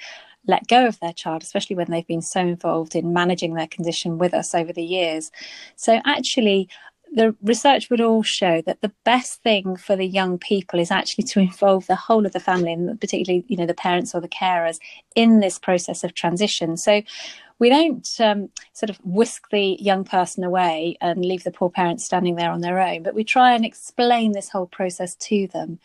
let 0.46 0.68
go 0.68 0.86
of 0.86 1.00
their 1.00 1.12
child, 1.12 1.42
especially 1.42 1.74
when 1.74 1.90
they've 1.90 2.06
been 2.06 2.22
so 2.22 2.40
involved 2.40 2.94
in 2.94 3.12
managing 3.12 3.54
their 3.54 3.66
condition 3.66 4.18
with 4.18 4.32
us 4.34 4.54
over 4.54 4.72
the 4.72 4.84
years. 4.84 5.32
So, 5.74 6.00
actually, 6.04 6.68
the 7.12 7.34
research 7.42 7.90
would 7.90 8.00
all 8.00 8.22
show 8.22 8.60
that 8.62 8.80
the 8.80 8.92
best 9.04 9.42
thing 9.42 9.76
for 9.76 9.96
the 9.96 10.06
young 10.06 10.36
people 10.38 10.80
is 10.80 10.90
actually 10.90 11.24
to 11.24 11.40
involve 11.40 11.86
the 11.86 11.96
whole 11.96 12.26
of 12.26 12.32
the 12.32 12.40
family 12.40 12.72
and 12.72 13.00
particularly 13.00 13.44
you 13.48 13.56
know 13.56 13.66
the 13.66 13.74
parents 13.74 14.14
or 14.14 14.20
the 14.20 14.28
carers 14.28 14.78
in 15.14 15.38
this 15.38 15.58
process 15.58 16.02
of 16.02 16.14
transition 16.14 16.76
so 16.76 17.02
we 17.58 17.68
don't 17.68 18.08
um, 18.20 18.50
sort 18.72 18.90
of 18.90 18.98
whisk 19.04 19.48
the 19.50 19.76
young 19.80 20.04
person 20.04 20.44
away 20.44 20.96
and 21.00 21.24
leave 21.24 21.44
the 21.44 21.50
poor 21.50 21.70
parents 21.70 22.04
standing 22.04 22.36
there 22.36 22.50
on 22.50 22.60
their 22.60 22.80
own, 22.80 23.02
but 23.02 23.14
we 23.14 23.24
try 23.24 23.54
and 23.54 23.64
explain 23.64 24.32
this 24.32 24.48
whole 24.48 24.66
process 24.66 25.14
to 25.16 25.46
them. 25.48 25.78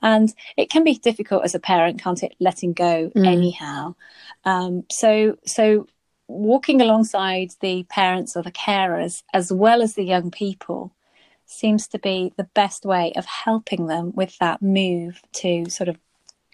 And 0.00 0.32
it 0.56 0.70
can 0.70 0.84
be 0.84 0.94
difficult 0.94 1.44
as 1.44 1.54
a 1.54 1.60
parent, 1.60 2.00
can't 2.00 2.22
it, 2.22 2.34
letting 2.38 2.72
go 2.72 3.10
mm. 3.14 3.26
anyhow. 3.26 3.96
Um, 4.44 4.84
so, 4.90 5.38
so 5.44 5.88
walking 6.28 6.80
alongside 6.80 7.50
the 7.60 7.82
parents 7.84 8.36
or 8.36 8.42
the 8.42 8.52
carers, 8.52 9.22
as 9.34 9.52
well 9.52 9.82
as 9.82 9.94
the 9.94 10.04
young 10.04 10.30
people, 10.30 10.92
seems 11.46 11.88
to 11.88 11.98
be 11.98 12.32
the 12.36 12.48
best 12.54 12.84
way 12.84 13.12
of 13.16 13.24
helping 13.24 13.86
them 13.86 14.12
with 14.14 14.38
that 14.38 14.62
move 14.62 15.20
to 15.32 15.68
sort 15.68 15.88
of 15.88 15.98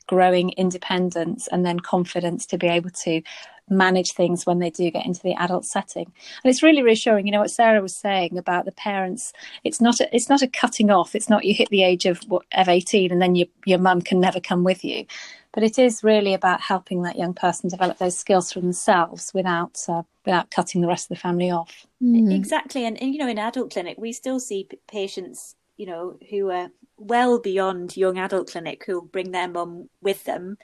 growing 0.06 0.50
independence 0.50 1.48
and 1.48 1.64
then 1.64 1.80
confidence 1.80 2.46
to 2.46 2.58
be 2.58 2.68
able 2.68 2.90
to 2.90 3.22
manage 3.70 4.12
things 4.12 4.44
when 4.44 4.58
they 4.58 4.68
do 4.68 4.90
get 4.90 5.06
into 5.06 5.22
the 5.22 5.34
adult 5.34 5.64
setting. 5.64 6.04
And 6.42 6.50
it's 6.50 6.62
really 6.62 6.82
reassuring. 6.82 7.26
You 7.26 7.32
know 7.32 7.40
what 7.40 7.50
Sarah 7.50 7.80
was 7.80 7.96
saying 7.96 8.36
about 8.36 8.66
the 8.66 8.72
parents. 8.72 9.32
It's 9.64 9.80
not 9.80 10.00
a, 10.00 10.14
it's 10.14 10.28
not 10.28 10.42
a 10.42 10.46
cutting 10.46 10.90
off. 10.90 11.14
It's 11.14 11.30
not 11.30 11.44
you 11.44 11.54
hit 11.54 11.70
the 11.70 11.82
age 11.82 12.04
of 12.04 12.20
what, 12.28 12.44
of 12.52 12.68
eighteen 12.68 13.10
and 13.10 13.22
then 13.22 13.34
your 13.34 13.48
your 13.64 13.78
mum 13.78 14.02
can 14.02 14.20
never 14.20 14.40
come 14.40 14.64
with 14.64 14.84
you. 14.84 15.06
but 15.54 15.62
it 15.62 15.78
is 15.78 16.02
really 16.02 16.34
about 16.34 16.60
helping 16.60 17.02
that 17.02 17.16
young 17.16 17.32
person 17.32 17.70
develop 17.70 17.98
those 17.98 18.18
skills 18.18 18.52
for 18.52 18.60
themselves 18.60 19.32
without 19.32 19.80
uh, 19.88 20.02
without 20.26 20.50
cutting 20.50 20.80
the 20.80 20.88
rest 20.88 21.04
of 21.04 21.16
the 21.16 21.20
family 21.20 21.50
off. 21.50 21.86
Mm. 22.02 22.34
Exactly, 22.34 22.84
and, 22.84 23.00
and, 23.00 23.14
you 23.14 23.20
know, 23.20 23.28
in 23.28 23.38
adult 23.38 23.72
clinic, 23.72 23.96
we 23.96 24.12
still 24.12 24.40
see 24.40 24.64
p- 24.64 24.78
patients, 24.88 25.54
you 25.76 25.86
know, 25.86 26.18
who 26.30 26.50
are 26.50 26.70
well 26.96 27.38
beyond 27.38 27.96
young 27.96 28.18
adult 28.18 28.50
clinic 28.50 28.84
who 28.86 29.02
bring 29.02 29.32
their 29.32 29.48
mum 29.48 29.88
with 30.00 30.24
them, 30.24 30.58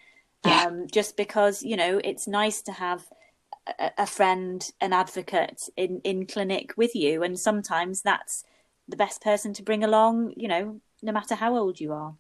yeah. 0.44 0.64
um, 0.66 0.86
just 0.90 1.16
because 1.16 1.62
you 1.62 1.76
know 1.76 2.00
it's 2.02 2.26
nice 2.26 2.62
to 2.62 2.72
have 2.72 3.04
a, 3.78 3.90
a 3.98 4.06
friend, 4.06 4.70
an 4.80 4.92
advocate 4.92 5.62
in 5.76 6.00
in 6.04 6.26
clinic 6.26 6.72
with 6.76 6.94
you, 6.94 7.22
and 7.22 7.38
sometimes 7.38 8.02
that's 8.02 8.44
the 8.88 8.96
best 8.96 9.22
person 9.22 9.54
to 9.54 9.62
bring 9.62 9.84
along, 9.84 10.34
you 10.36 10.48
know, 10.48 10.80
no 11.02 11.12
matter 11.12 11.34
how 11.34 11.56
old 11.56 11.80
you 11.80 11.92
are. 11.92 12.14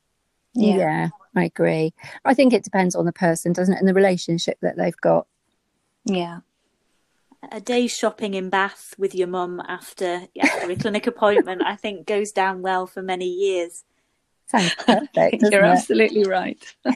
Yeah. 0.54 0.76
yeah. 0.76 1.08
I 1.36 1.44
agree. 1.44 1.92
I 2.24 2.34
think 2.34 2.52
it 2.52 2.64
depends 2.64 2.94
on 2.94 3.04
the 3.04 3.12
person, 3.12 3.52
doesn't 3.52 3.74
it, 3.74 3.78
and 3.78 3.88
the 3.88 3.94
relationship 3.94 4.58
that 4.62 4.76
they've 4.76 4.96
got. 4.96 5.26
Yeah. 6.04 6.40
A 7.50 7.60
day 7.60 7.86
shopping 7.86 8.34
in 8.34 8.50
Bath 8.50 8.94
with 8.98 9.14
your 9.14 9.28
mum 9.28 9.62
after 9.66 10.26
after 10.42 10.70
a 10.70 10.76
clinic 10.76 11.06
appointment, 11.06 11.62
I 11.64 11.74
think, 11.76 12.06
goes 12.06 12.32
down 12.32 12.60
well 12.62 12.86
for 12.86 13.02
many 13.02 13.28
years. 13.28 13.84
Sounds 14.46 14.74
perfect. 14.74 15.42
You're 15.50 15.64
it? 15.64 15.68
absolutely 15.68 16.24
right. 16.24 16.62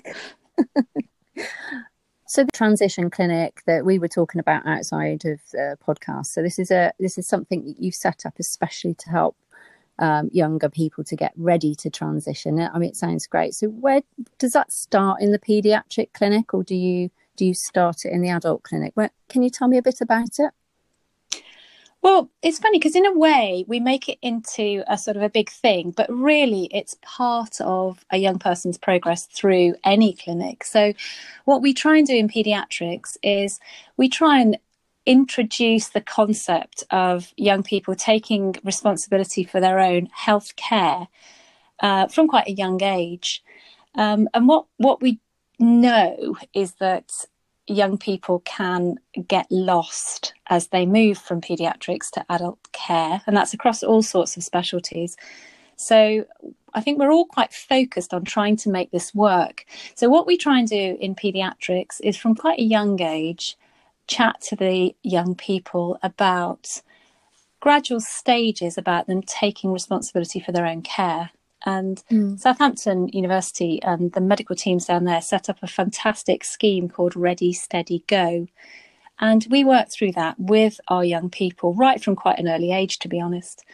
so 2.27 2.45
the 2.45 2.53
transition 2.53 3.11
clinic 3.11 3.63
that 3.67 3.85
we 3.85 3.99
were 3.99 4.09
talking 4.09 4.39
about 4.39 4.67
outside 4.67 5.25
of 5.25 5.41
the 5.53 5.79
podcast. 5.87 6.27
So 6.27 6.43
this 6.43 6.59
is 6.59 6.71
a 6.71 6.93
this 7.01 7.17
is 7.17 7.27
something 7.27 7.65
that 7.65 7.81
you've 7.81 7.95
set 7.95 8.27
up 8.27 8.35
especially 8.39 8.95
to 8.95 9.11
help 9.11 9.37
um, 9.99 10.29
younger 10.33 10.69
people 10.69 11.05
to 11.05 11.17
get 11.17 11.33
ready 11.37 11.75
to 11.77 11.91
transition. 11.91 12.59
I 12.61 12.79
mean, 12.79 12.91
it 12.91 12.97
sounds 12.97 13.27
great. 13.27 13.55
So, 13.55 13.69
where 13.69 14.03
does 14.39 14.53
that 14.53 14.73
start 14.73 15.21
in 15.21 15.33
the 15.33 15.39
paediatric 15.39 16.13
clinic, 16.13 16.53
or 16.53 16.65
do 16.65 16.75
you 16.75 17.11
do 17.37 17.45
you 17.45 17.55
start 17.55 18.05
it 18.05 18.13
in 18.13 18.21
the 18.21 18.31
adult 18.31 18.63
clinic? 18.63 18.93
Where, 18.95 19.11
can 19.29 19.43
you 19.43 19.51
tell 19.51 19.69
me 19.69 19.79
a 19.79 19.83
bit 19.83 20.01
about 20.01 20.39
it? 20.39 20.53
Well, 22.05 22.31
it's 22.43 22.59
funny 22.59 22.79
because 22.79 22.97
in 22.97 23.07
a 23.07 23.19
way 23.19 23.65
we 23.67 23.81
make 23.81 24.11
it 24.11 24.19
into 24.21 24.85
a 24.87 24.99
sort 24.99 25.17
of 25.17 25.23
a 25.23 25.31
big 25.31 25.49
thing, 25.49 25.91
but 25.91 26.07
really 26.13 26.69
it's 26.71 26.99
part 27.01 27.59
of 27.63 28.05
a 28.11 28.19
young 28.19 28.39
person's 28.39 28.77
progress 28.77 29.25
through 29.25 29.77
any 29.85 30.13
clinic. 30.13 30.65
So, 30.65 30.93
what 31.47 31.63
we 31.63 31.73
try 31.73 31.97
and 31.97 32.07
do 32.07 32.15
in 32.15 32.29
pediatrics 32.29 33.17
is 33.23 33.59
we 33.97 34.11
try 34.11 34.39
and 34.41 34.59
introduce 35.07 35.89
the 35.89 36.03
concept 36.03 36.85
of 36.91 37.33
young 37.39 37.63
people 37.63 37.95
taking 37.95 38.57
responsibility 38.65 39.43
for 39.43 39.59
their 39.61 39.79
own 39.81 40.11
health 40.13 40.57
care 40.57 41.09
uh, 41.81 42.09
from 42.09 42.29
quite 42.29 42.49
a 42.49 42.53
young 42.53 42.83
age. 42.83 43.43
Um, 43.95 44.29
and 44.35 44.47
what, 44.47 44.67
what 44.77 45.01
we 45.01 45.21
know 45.59 46.37
is 46.53 46.73
that 46.75 47.13
young 47.67 47.97
people 47.97 48.41
can 48.41 48.97
get 49.27 49.47
lost 49.51 50.35
as 50.49 50.69
they 50.69 50.85
move 50.85 51.17
from 51.19 51.41
pediatrics 51.41 52.11
to 52.11 52.25
adult 52.29 52.59
care, 52.73 53.23
and 53.27 53.37
that's 53.37 53.55
across 53.55 53.83
all 53.83 54.03
sorts 54.03 54.37
of 54.37 54.45
specialties. 54.45 55.17
So 55.77 56.25
I 56.75 56.81
think 56.81 56.99
we're 56.99 57.13
all 57.13 57.27
quite 57.27 57.53
focused 57.53 58.13
on 58.13 58.25
trying 58.25 58.57
to 58.57 58.71
make 58.71 58.91
this 58.91 59.15
work. 59.15 59.65
So, 59.95 60.09
what 60.09 60.27
we 60.27 60.37
try 60.37 60.59
and 60.59 60.69
do 60.69 60.97
in 61.01 61.15
pediatrics 61.15 62.01
is 62.01 62.17
from 62.17 62.35
quite 62.35 62.59
a 62.59 62.65
young 62.65 63.01
age 63.01 63.57
chat 64.07 64.41
to 64.43 64.57
the 64.57 64.95
young 65.03 65.35
people 65.35 65.99
about 66.03 66.83
gradual 67.61 68.01
stages 68.01 68.77
about 68.77 69.07
them 69.07 69.23
taking 69.23 69.73
responsibility 69.73 70.39
for 70.39 70.53
their 70.53 70.67
own 70.67 70.83
care. 70.83 71.31
And 71.65 72.03
mm. 72.11 72.39
Southampton 72.39 73.09
University 73.09 73.83
and 73.83 74.13
the 74.13 74.21
medical 74.21 74.55
teams 74.55 74.87
down 74.87 75.05
there 75.05 75.23
set 75.23 75.49
up 75.49 75.59
a 75.63 75.67
fantastic 75.67 76.45
scheme 76.45 76.89
called 76.89 77.17
Ready, 77.17 77.53
Steady, 77.53 78.05
Go. 78.07 78.47
And 79.19 79.47
we 79.51 79.65
work 79.65 79.91
through 79.91 80.13
that 80.13 80.39
with 80.39 80.81
our 80.89 81.05
young 81.05 81.31
people 81.31 81.75
right 81.75 82.03
from 82.03 82.17
quite 82.17 82.39
an 82.39 82.49
early 82.49 82.73
age, 82.73 82.99
to 83.01 83.09
be 83.09 83.21
honest, 83.21 83.65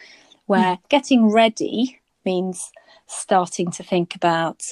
where 0.45 0.77
mm. 0.77 0.89
getting 0.89 1.29
ready 1.29 1.99
means 2.23 2.71
starting 3.07 3.71
to 3.71 3.83
think 3.83 4.15
about 4.15 4.63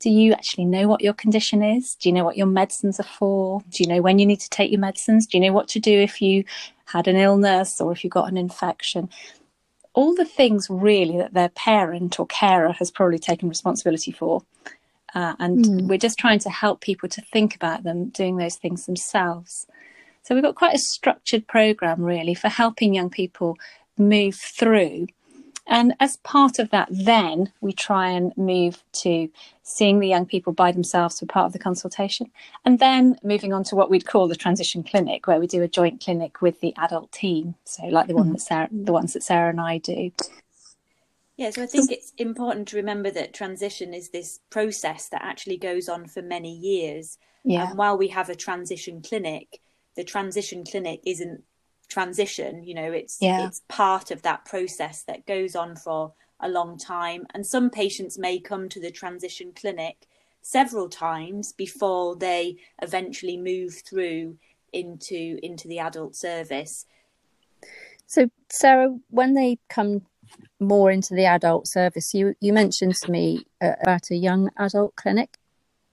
do 0.00 0.10
you 0.10 0.32
actually 0.32 0.64
know 0.64 0.86
what 0.86 1.00
your 1.00 1.12
condition 1.12 1.62
is? 1.62 1.96
Do 1.96 2.08
you 2.08 2.12
know 2.12 2.24
what 2.24 2.36
your 2.36 2.46
medicines 2.46 3.00
are 3.00 3.04
for? 3.04 3.62
Do 3.68 3.82
you 3.82 3.88
know 3.88 4.00
when 4.00 4.20
you 4.20 4.26
need 4.26 4.40
to 4.40 4.50
take 4.50 4.70
your 4.70 4.80
medicines? 4.80 5.26
Do 5.26 5.36
you 5.36 5.44
know 5.44 5.52
what 5.52 5.66
to 5.68 5.80
do 5.80 5.90
if 5.92 6.22
you 6.22 6.44
had 6.84 7.08
an 7.08 7.16
illness 7.16 7.80
or 7.80 7.90
if 7.90 8.04
you 8.04 8.10
got 8.10 8.28
an 8.28 8.36
infection? 8.36 9.08
All 9.98 10.14
the 10.14 10.24
things 10.24 10.68
really 10.70 11.16
that 11.18 11.34
their 11.34 11.48
parent 11.48 12.20
or 12.20 12.26
carer 12.26 12.70
has 12.72 12.88
probably 12.88 13.18
taken 13.18 13.48
responsibility 13.48 14.12
for. 14.12 14.42
Uh, 15.12 15.34
and 15.40 15.64
mm. 15.64 15.88
we're 15.88 15.98
just 15.98 16.18
trying 16.18 16.38
to 16.38 16.50
help 16.50 16.80
people 16.80 17.08
to 17.08 17.20
think 17.20 17.56
about 17.56 17.82
them 17.82 18.10
doing 18.10 18.36
those 18.36 18.54
things 18.54 18.86
themselves. 18.86 19.66
So 20.22 20.34
we've 20.34 20.44
got 20.44 20.54
quite 20.54 20.76
a 20.76 20.78
structured 20.78 21.48
program 21.48 22.02
really 22.02 22.34
for 22.34 22.48
helping 22.48 22.94
young 22.94 23.10
people 23.10 23.56
move 23.96 24.36
through 24.36 25.08
and 25.68 25.94
as 26.00 26.16
part 26.18 26.58
of 26.58 26.70
that, 26.70 26.88
then 26.90 27.52
we 27.60 27.72
try 27.72 28.08
and 28.08 28.36
move 28.36 28.82
to 28.92 29.28
seeing 29.62 30.00
the 30.00 30.08
young 30.08 30.24
people 30.24 30.52
by 30.52 30.72
themselves 30.72 31.20
for 31.20 31.26
part 31.26 31.46
of 31.46 31.52
the 31.52 31.58
consultation, 31.58 32.30
and 32.64 32.78
then 32.78 33.18
moving 33.22 33.52
on 33.52 33.64
to 33.64 33.76
what 33.76 33.90
we'd 33.90 34.06
call 34.06 34.28
the 34.28 34.34
transition 34.34 34.82
clinic, 34.82 35.26
where 35.26 35.38
we 35.38 35.46
do 35.46 35.62
a 35.62 35.68
joint 35.68 36.02
clinic 36.02 36.40
with 36.40 36.60
the 36.60 36.74
adult 36.78 37.12
team. 37.12 37.54
So, 37.64 37.84
like 37.84 38.06
the 38.06 38.14
one 38.14 38.30
mm. 38.30 38.32
that 38.32 38.40
Sarah, 38.40 38.68
the 38.72 38.92
ones 38.92 39.12
that 39.12 39.22
Sarah 39.22 39.50
and 39.50 39.60
I 39.60 39.78
do. 39.78 40.10
Yeah, 41.36 41.50
so 41.50 41.62
I 41.62 41.66
think 41.66 41.92
it's 41.92 42.12
important 42.18 42.66
to 42.68 42.76
remember 42.76 43.12
that 43.12 43.32
transition 43.32 43.94
is 43.94 44.08
this 44.08 44.40
process 44.50 45.08
that 45.10 45.22
actually 45.22 45.56
goes 45.56 45.88
on 45.88 46.08
for 46.08 46.20
many 46.20 46.52
years. 46.52 47.18
Yeah. 47.44 47.68
And 47.68 47.78
while 47.78 47.96
we 47.96 48.08
have 48.08 48.28
a 48.28 48.34
transition 48.34 49.02
clinic, 49.02 49.60
the 49.94 50.02
transition 50.02 50.64
clinic 50.64 51.00
isn't 51.04 51.44
transition 51.88 52.62
you 52.62 52.74
know 52.74 52.92
it's 52.92 53.18
yeah. 53.20 53.46
it's 53.46 53.62
part 53.68 54.10
of 54.10 54.22
that 54.22 54.44
process 54.44 55.02
that 55.04 55.26
goes 55.26 55.56
on 55.56 55.74
for 55.74 56.12
a 56.40 56.48
long 56.48 56.78
time. 56.78 57.26
And 57.34 57.46
some 57.46 57.70
patients 57.70 58.18
may 58.18 58.38
come 58.38 58.68
to 58.70 58.80
the 58.80 58.90
transition 58.90 59.52
clinic 59.54 60.06
several 60.40 60.88
times 60.88 61.52
before 61.52 62.16
they 62.16 62.56
eventually 62.80 63.36
move 63.36 63.74
through 63.74 64.38
into 64.72 65.38
into 65.42 65.66
the 65.66 65.78
adult 65.78 66.14
service. 66.14 66.86
So 68.06 68.30
sarah 68.50 68.96
when 69.10 69.34
they 69.34 69.58
come 69.68 70.02
more 70.60 70.90
into 70.90 71.14
the 71.14 71.24
adult 71.24 71.66
service 71.66 72.14
you 72.14 72.34
you 72.40 72.52
mentioned 72.52 72.94
to 72.94 73.10
me 73.10 73.44
uh, 73.60 73.72
about 73.82 74.10
a 74.10 74.16
young 74.16 74.50
adult 74.58 74.94
clinic. 74.96 75.38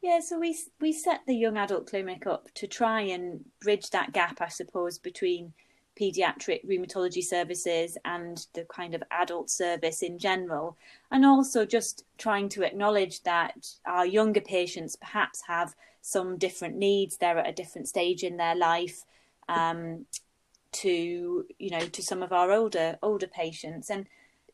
Yeah, 0.02 0.20
so 0.20 0.38
we 0.38 0.56
we 0.80 0.92
set 0.92 1.22
the 1.26 1.36
young 1.36 1.58
adult 1.58 1.88
clinic 1.88 2.28
up 2.28 2.54
to 2.56 2.68
try 2.68 3.02
and 3.02 3.44
bridge 3.62 3.90
that 3.90 4.14
gap, 4.14 4.40
I 4.40 4.50
suppose, 4.50 5.00
between 5.00 5.54
paediatric 6.00 6.66
rheumatology 6.66 7.24
services 7.24 7.98
and 8.06 8.46
the 8.54 8.66
kind 8.66 8.94
of 8.94 9.04
adult 9.12 9.50
service 9.50 10.02
in 10.02 10.18
general. 10.18 10.78
And 11.12 11.26
also 11.26 11.66
just 11.66 12.04
trying 12.18 12.50
to 12.50 12.64
acknowledge 12.64 13.24
that 13.24 13.68
our 13.86 14.06
younger 14.06 14.42
patients 14.42 14.96
perhaps 14.96 15.42
have 15.48 15.76
some 16.02 16.38
different 16.38 16.76
needs. 16.76 17.18
They're 17.18 17.40
at 17.40 17.50
a 17.50 17.54
different 17.54 17.88
stage 17.88 18.24
in 18.24 18.38
their 18.38 18.56
life 18.56 19.04
um, 19.50 20.06
to, 20.74 21.46
you 21.58 21.70
know, 21.70 21.80
to 21.80 22.04
some 22.04 22.22
of 22.22 22.32
our 22.32 22.52
older 22.52 22.98
older 23.02 23.28
patients. 23.28 23.90
And 23.90 24.06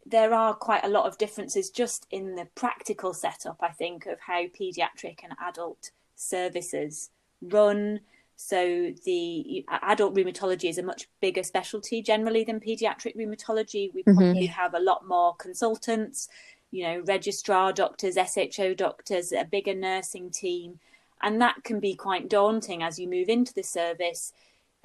there 0.05 0.33
are 0.33 0.53
quite 0.53 0.83
a 0.83 0.89
lot 0.89 1.07
of 1.07 1.17
differences 1.17 1.69
just 1.69 2.07
in 2.11 2.35
the 2.35 2.47
practical 2.55 3.13
setup, 3.13 3.57
I 3.61 3.69
think, 3.69 4.05
of 4.05 4.19
how 4.19 4.45
paediatric 4.45 5.19
and 5.23 5.33
adult 5.41 5.91
services 6.15 7.09
run 7.41 7.99
so 8.43 8.91
the 9.05 9.63
adult 9.69 10.15
rheumatology 10.15 10.67
is 10.67 10.79
a 10.79 10.83
much 10.83 11.07
bigger 11.21 11.43
specialty 11.43 12.01
generally 12.01 12.43
than 12.43 12.59
pediatric 12.59 13.15
rheumatology. 13.15 13.93
We 13.93 14.01
mm-hmm. 14.01 14.17
probably 14.17 14.47
have 14.47 14.73
a 14.73 14.79
lot 14.79 15.07
more 15.07 15.35
consultants, 15.35 16.27
you 16.71 16.83
know, 16.83 17.03
registrar 17.05 17.71
doctors, 17.71 18.15
SHO 18.15 18.73
doctors, 18.73 19.31
a 19.31 19.45
bigger 19.45 19.75
nursing 19.75 20.31
team, 20.31 20.79
and 21.21 21.39
that 21.39 21.63
can 21.63 21.79
be 21.79 21.93
quite 21.93 22.29
daunting 22.29 22.81
as 22.81 22.97
you 22.97 23.07
move 23.07 23.29
into 23.29 23.53
the 23.53 23.63
service. 23.63 24.33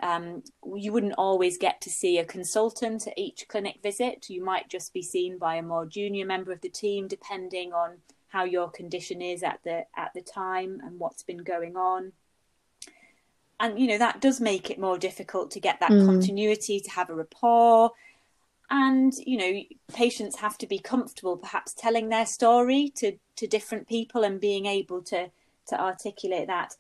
Um, 0.03 0.45
you 0.75 0.93
wouldn't 0.93 1.15
always 1.17 1.57
get 1.57 1.81
to 1.81 1.91
see 1.91 2.19
a 2.19 2.27
consultant 2.27 3.07
at 3.07 3.15
each 3.17 3.49
clinic 3.49 3.79
visit. 3.83 4.29
You 4.29 4.45
might 4.45 4.69
just 4.69 4.93
be 4.93 5.03
seen 5.03 5.39
by 5.39 5.55
a 5.57 5.63
more 5.63 5.87
junior 5.87 6.27
member 6.27 6.53
of 6.53 6.61
the 6.61 6.69
team, 6.69 7.09
depending 7.09 7.73
on 7.73 7.97
how 8.29 8.45
your 8.45 8.71
condition 8.71 9.23
is 9.23 9.43
at 9.43 9.61
the 9.65 9.87
at 9.97 10.13
the 10.15 10.21
time 10.21 10.83
and 10.85 11.01
what's 11.01 11.23
been 11.23 11.43
going 11.43 11.75
on 11.75 12.13
and 13.61 13.79
you 13.79 13.87
know 13.87 13.99
that 13.99 14.21
does 14.21 14.41
make 14.41 14.71
it 14.71 14.79
more 14.79 14.99
difficult 14.99 15.51
to 15.53 15.61
get 15.61 15.81
that 15.81 15.91
mm. 15.91 16.05
continuity 16.05 16.81
to 16.81 16.91
have 16.91 17.11
a 17.11 17.15
rapport. 17.15 17.93
And 18.69 19.13
you 19.25 19.39
know 19.39 19.63
patients 19.93 20.37
have 20.37 20.59
to 20.59 20.67
be 20.67 20.79
comfortable 20.79 21.37
perhaps 21.37 21.73
telling 21.73 22.09
their 22.09 22.27
story 22.27 22.93
to 22.97 23.13
to 23.37 23.47
different 23.47 23.89
people 23.89 24.25
and 24.25 24.41
being 24.41 24.67
able 24.67 25.03
to 25.03 25.31
to 25.69 25.81
articulate 25.81 26.49
that. 26.49 26.75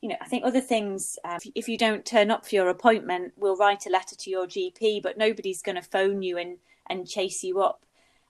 You 0.00 0.08
know 0.08 0.16
i 0.20 0.26
think 0.26 0.44
other 0.44 0.60
things 0.60 1.16
um, 1.24 1.38
if 1.54 1.68
you 1.68 1.78
don't 1.78 2.04
turn 2.04 2.32
up 2.32 2.44
for 2.44 2.56
your 2.56 2.68
appointment 2.68 3.34
we'll 3.36 3.54
write 3.54 3.86
a 3.86 3.88
letter 3.88 4.16
to 4.16 4.30
your 4.30 4.48
gp 4.48 5.00
but 5.00 5.16
nobody's 5.16 5.62
going 5.62 5.76
to 5.76 5.82
phone 5.82 6.22
you 6.22 6.38
and 6.38 6.58
and 6.86 7.08
chase 7.08 7.42
you 7.42 7.60
up. 7.60 7.84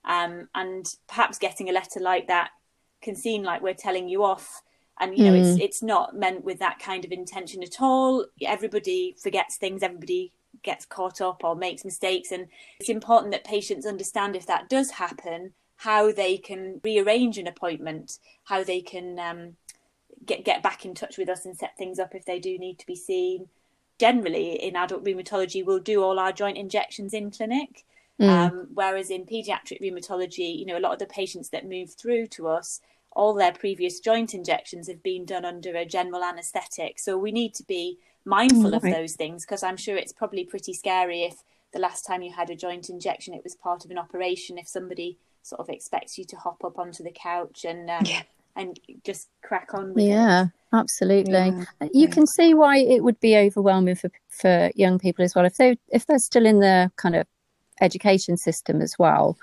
Um, 0.04 0.48
and 0.54 0.86
perhaps 1.08 1.38
getting 1.38 1.68
a 1.68 1.72
letter 1.72 2.00
like 2.00 2.28
that 2.28 2.50
can 3.00 3.14
seem 3.14 3.42
like 3.42 3.62
we're 3.62 3.74
telling 3.74 4.08
you 4.08 4.24
off 4.24 4.62
and 5.02 5.18
you 5.18 5.24
know 5.24 5.32
mm. 5.32 5.40
it's 5.40 5.60
it's 5.60 5.82
not 5.82 6.14
meant 6.14 6.44
with 6.44 6.58
that 6.60 6.78
kind 6.78 7.04
of 7.04 7.12
intention 7.12 7.62
at 7.62 7.80
all 7.80 8.24
everybody 8.40 9.14
forgets 9.20 9.56
things 9.56 9.82
everybody 9.82 10.32
gets 10.62 10.86
caught 10.86 11.20
up 11.20 11.42
or 11.42 11.56
makes 11.56 11.84
mistakes 11.84 12.30
and 12.30 12.46
it's 12.78 12.88
important 12.88 13.32
that 13.32 13.44
patients 13.44 13.84
understand 13.84 14.36
if 14.36 14.46
that 14.46 14.68
does 14.68 14.92
happen 14.92 15.52
how 15.76 16.12
they 16.12 16.36
can 16.36 16.80
rearrange 16.84 17.36
an 17.36 17.48
appointment 17.48 18.18
how 18.44 18.62
they 18.62 18.80
can 18.80 19.18
um, 19.18 19.56
get 20.24 20.44
get 20.44 20.62
back 20.62 20.84
in 20.84 20.94
touch 20.94 21.18
with 21.18 21.28
us 21.28 21.44
and 21.44 21.56
set 21.56 21.76
things 21.76 21.98
up 21.98 22.14
if 22.14 22.24
they 22.24 22.38
do 22.38 22.56
need 22.58 22.78
to 22.78 22.86
be 22.86 22.96
seen 22.96 23.48
generally 23.98 24.52
in 24.52 24.76
adult 24.76 25.04
rheumatology 25.04 25.64
we'll 25.64 25.80
do 25.80 26.02
all 26.02 26.18
our 26.18 26.32
joint 26.32 26.56
injections 26.56 27.12
in 27.12 27.30
clinic 27.30 27.84
mm. 28.20 28.28
um, 28.28 28.68
whereas 28.72 29.10
in 29.10 29.24
pediatric 29.24 29.82
rheumatology 29.82 30.56
you 30.56 30.64
know 30.64 30.78
a 30.78 30.80
lot 30.80 30.92
of 30.92 30.98
the 31.00 31.06
patients 31.06 31.48
that 31.48 31.68
move 31.68 31.92
through 31.92 32.26
to 32.26 32.46
us 32.46 32.80
all 33.14 33.34
their 33.34 33.52
previous 33.52 34.00
joint 34.00 34.34
injections 34.34 34.88
have 34.88 35.02
been 35.02 35.24
done 35.24 35.44
under 35.44 35.74
a 35.76 35.84
general 35.84 36.24
anaesthetic. 36.24 36.98
So 36.98 37.18
we 37.18 37.32
need 37.32 37.54
to 37.54 37.64
be 37.64 37.98
mindful 38.24 38.70
right. 38.70 38.74
of 38.74 38.82
those 38.82 39.14
things 39.14 39.44
because 39.44 39.62
I'm 39.62 39.76
sure 39.76 39.96
it's 39.96 40.12
probably 40.12 40.44
pretty 40.44 40.72
scary 40.72 41.22
if 41.22 41.42
the 41.72 41.78
last 41.78 42.02
time 42.02 42.22
you 42.22 42.32
had 42.32 42.50
a 42.50 42.56
joint 42.56 42.88
injection 42.88 43.34
it 43.34 43.42
was 43.44 43.54
part 43.54 43.84
of 43.84 43.90
an 43.90 43.98
operation. 43.98 44.58
If 44.58 44.68
somebody 44.68 45.18
sort 45.42 45.60
of 45.60 45.68
expects 45.68 46.18
you 46.18 46.24
to 46.24 46.36
hop 46.36 46.64
up 46.64 46.78
onto 46.78 47.02
the 47.02 47.12
couch 47.12 47.64
and 47.68 47.90
um, 47.90 48.04
yeah. 48.04 48.22
and 48.56 48.78
just 49.04 49.28
crack 49.42 49.74
on 49.74 49.92
with 49.94 50.04
yeah, 50.04 50.44
it. 50.44 50.50
absolutely. 50.72 51.32
Yeah. 51.32 51.64
Uh, 51.80 51.88
you 51.92 52.08
can 52.08 52.26
see 52.26 52.54
why 52.54 52.78
it 52.78 53.02
would 53.02 53.20
be 53.20 53.36
overwhelming 53.36 53.96
for 53.96 54.10
for 54.28 54.70
young 54.74 54.98
people 54.98 55.24
as 55.24 55.34
well 55.34 55.44
if 55.44 55.56
they 55.56 55.78
if 55.88 56.06
they're 56.06 56.18
still 56.18 56.46
in 56.46 56.60
the 56.60 56.90
kind 56.96 57.16
of 57.16 57.26
education 57.80 58.36
system 58.36 58.80
as 58.80 58.98
well 58.98 59.36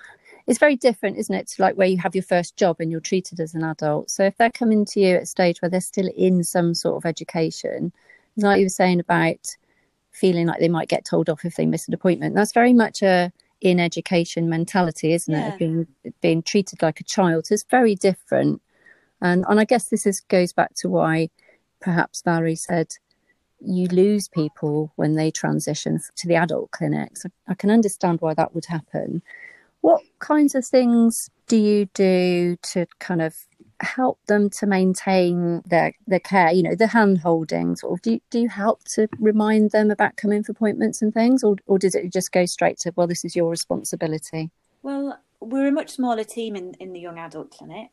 it's 0.50 0.58
very 0.58 0.75
different, 0.75 1.18
isn't 1.18 1.36
it, 1.36 1.48
to 1.48 1.62
like 1.62 1.75
where 1.75 1.88
you 1.88 2.00
have 2.00 2.15
your 2.15 2.24
first 2.24 2.58
job 2.58 2.77
and 2.79 2.89
you're 2.89 3.00
treated 3.00 3.39
as 3.39 3.53
an 3.53 3.63
adult. 3.63 4.10
So 4.10 4.24
if 4.24 4.36
they're 4.38 4.50
coming 4.50 4.84
to 4.86 5.00
you 5.00 5.15
at 5.15 5.22
a 5.22 5.27
stage 5.27 5.62
where 5.62 5.70
they're 5.70 5.79
still 5.79 6.10
in 6.18 6.44
some 6.44 6.74
sort 6.74 6.98
of 6.98 7.06
education, 7.06 7.94
like 8.36 8.58
you 8.58 8.65
were 8.65 8.70
saying 8.70 9.00
about 9.00 9.56
feeling 10.12 10.48
like 10.48 10.60
they 10.60 10.68
might 10.68 10.89
get 10.89 11.06
told 11.06 11.29
off 11.29 11.46
if 11.46 11.56
they 11.56 11.68
miss 11.68 11.88
an 11.88 11.94
appointment, 11.94 12.34
that's 12.34 12.51
very 12.51 12.74
much 12.74 13.03
a 13.03 13.32
in 13.62 13.79
education 13.79 14.50
mentality, 14.50 15.13
isn't 15.13 15.32
yeah. 15.32 15.53
it? 15.53 15.60
Being 15.60 15.88
being 16.20 16.41
treated 16.41 16.82
like 16.82 17.00
a 17.00 17.03
child. 17.03 17.51
is 17.51 17.63
very 17.70 17.94
different. 17.94 18.60
And 19.22 19.46
and 19.48 19.60
I 19.60 19.65
guess 19.65 19.89
this 19.89 20.08
is 20.08 20.20
goes 20.22 20.51
back 20.51 20.74
to 20.77 20.89
why 20.89 21.29
perhaps 21.79 22.24
Valerie 22.24 22.56
said 22.56 22.96
you 23.62 23.88
lose 23.89 24.27
people 24.27 24.94
when 24.96 25.13
they 25.13 25.29
transition 25.29 26.00
to 26.15 26.27
the 26.27 26.36
adult 26.38 26.72
clinics. 26.72 27.24
I 27.48 27.53
can 27.53 27.70
understand 27.70 28.22
why 28.22 28.34
that 28.34 28.56
would 28.56 28.65
happen. 28.65 29.22
What 29.81 30.01
kinds 30.19 30.55
of 30.55 30.65
things 30.65 31.29
do 31.48 31.57
you 31.57 31.86
do 31.93 32.57
to 32.74 32.86
kind 33.00 33.21
of 33.21 33.36
help 33.81 34.19
them 34.27 34.50
to 34.50 34.67
maintain 34.67 35.62
their 35.65 35.93
their 36.07 36.19
care? 36.19 36.51
You 36.51 36.63
know, 36.63 36.75
the 36.75 36.88
hand 36.88 37.19
holding. 37.19 37.75
Sort 37.75 37.93
of, 37.93 38.01
do 38.01 38.12
you, 38.13 38.19
do 38.29 38.39
you 38.39 38.50
help 38.50 38.83
to 38.95 39.07
remind 39.19 39.71
them 39.71 39.89
about 39.89 40.17
coming 40.17 40.43
for 40.43 40.51
appointments 40.51 41.01
and 41.01 41.13
things, 41.13 41.43
or 41.43 41.55
or 41.65 41.79
does 41.79 41.95
it 41.95 42.12
just 42.12 42.31
go 42.31 42.45
straight 42.45 42.79
to 42.79 42.93
well, 42.95 43.07
this 43.07 43.25
is 43.25 43.36
your 43.36 43.50
responsibility? 43.50 44.51
Well, 44.83 45.19
we're 45.39 45.67
a 45.67 45.71
much 45.71 45.91
smaller 45.91 46.24
team 46.24 46.55
in 46.55 46.74
in 46.75 46.93
the 46.93 47.00
young 47.00 47.17
adult 47.17 47.51
clinic. 47.51 47.89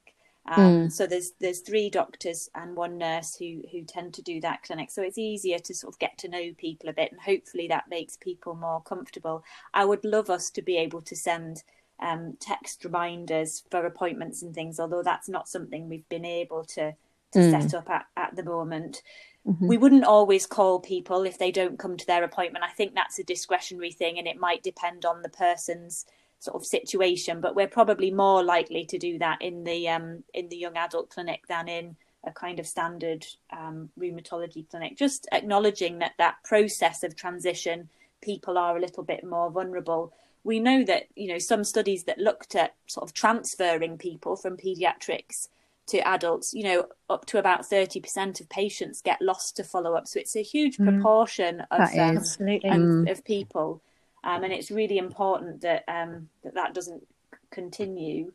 Um, 0.49 0.59
mm. 0.59 0.93
So 0.93 1.07
there's 1.07 1.33
there's 1.41 1.61
three 1.61 1.91
doctors 1.91 2.49
and 2.55 2.77
one 2.77 2.99
nurse 2.99 3.37
who 3.37 3.63
who 3.73 3.83
tend 3.85 4.15
to 4.15 4.23
do 4.23 4.41
that 4.41 4.63
clinic. 4.63 4.91
So 4.91 5.03
it's 5.03 5.19
easier 5.19 5.59
to 5.59 5.75
sort 5.75 5.95
of 5.95 5.99
get 5.99 6.19
to 6.19 6.29
know 6.29 6.53
people 6.57 6.89
a 6.89 6.93
bit, 6.93 7.11
and 7.11 7.21
hopefully 7.21 7.67
that 7.69 7.85
makes 7.91 8.17
people 8.17 8.55
more 8.55 8.81
comfortable. 8.83 9.45
I 9.75 9.85
would 9.85 10.05
love 10.05 10.31
us 10.31 10.51
to 10.51 10.63
be 10.63 10.77
able 10.77 11.03
to 11.03 11.17
send 11.17 11.63
um, 12.01 12.37
text 12.41 12.85
reminders 12.85 13.65
for 13.71 13.85
appointments 13.87 14.43
and 14.43 14.55
things, 14.55 14.79
although 14.79 15.03
that's 15.03 15.29
not 15.29 15.49
something 15.49 15.89
we've 15.89 16.09
been 16.09 16.25
able 16.25 16.65
to, 16.65 16.93
to 17.33 17.39
mm. 17.39 17.51
set 17.51 17.75
up 17.75 17.89
at, 17.91 18.07
at 18.17 18.37
the 18.37 18.43
moment. 18.43 19.03
Mm-hmm. 19.47 19.69
We 19.69 19.77
wouldn't 19.77 20.05
always 20.05 20.47
call 20.47 20.81
people 20.81 21.23
if 21.23 21.39
they 21.39 21.53
don't 21.53 21.79
come 21.79 21.97
to 21.97 22.07
their 22.07 22.25
appointment. 22.25 22.65
I 22.65 22.73
think 22.73 22.95
that's 22.95 23.19
a 23.19 23.25
discretionary 23.25 23.93
thing 23.93 24.19
and 24.19 24.27
it 24.27 24.39
might 24.39 24.63
depend 24.63 25.05
on 25.05 25.23
the 25.23 25.29
person's 25.29 26.05
sort 26.39 26.57
of 26.57 26.67
situation, 26.67 27.41
but 27.41 27.55
we're 27.55 27.69
probably 27.69 28.11
more 28.11 28.43
likely 28.43 28.85
to 28.87 28.99
do 28.99 29.19
that 29.19 29.41
in 29.41 29.65
the 29.65 29.89
um, 29.89 30.25
in 30.35 30.49
the 30.49 30.57
young 30.57 30.77
adult 30.77 31.11
clinic 31.11 31.47
than 31.49 31.69
in 31.69 31.97
a 32.25 32.33
kind 32.33 32.59
of 32.59 32.67
standard 32.67 33.25
um, 33.57 33.89
rheumatology 33.99 34.69
clinic. 34.69 34.97
Just 34.97 35.29
acknowledging 35.33 35.99
that 36.01 36.13
that 36.19 36.37
process 36.45 37.03
of 37.03 37.17
transition, 37.17 37.89
people 38.21 38.59
are 38.59 38.77
a 38.77 38.81
little 38.81 39.05
bit 39.05 39.25
more 39.25 39.51
vulnerable 39.51 40.13
we 40.47 40.61
know 40.61 40.85
that 40.85 41.05
you 41.15 41.29
know 41.29 41.39
some 41.39 41.65
studies 41.65 42.05
that 42.05 42.19
looked 42.19 42.55
at 42.55 42.75
sort 42.87 43.09
of 43.09 43.13
transferring 43.13 43.99
people 43.99 44.37
from 44.37 44.57
pediatrics 44.57 45.49
to 45.87 45.99
adults 46.07 46.55
you 46.55 46.65
know 46.65 46.87
up 47.11 47.27
to 47.27 47.39
about 47.39 47.63
30% 47.63 48.41
of 48.41 48.49
patients 48.49 49.03
get 49.03 49.21
lost 49.21 49.57
to 49.57 49.65
follow 49.65 49.95
up 49.95 50.07
so 50.07 50.19
it's 50.19 50.37
a 50.37 50.43
huge 50.43 50.79
mm. 50.79 50.89
proportion 50.89 51.61
of, 51.71 51.81
um, 51.99 52.19
um, 52.65 53.07
of 53.09 53.25
people. 53.25 53.83
Um, 54.27 54.43
and 54.43 54.53
it's 54.53 54.73
really 54.73 54.99
important 54.99 55.61
that 55.61 55.85
um, 55.87 56.29
that, 56.43 56.55
that 56.55 56.75
doesn't 56.75 57.07
continue. 57.51 58.33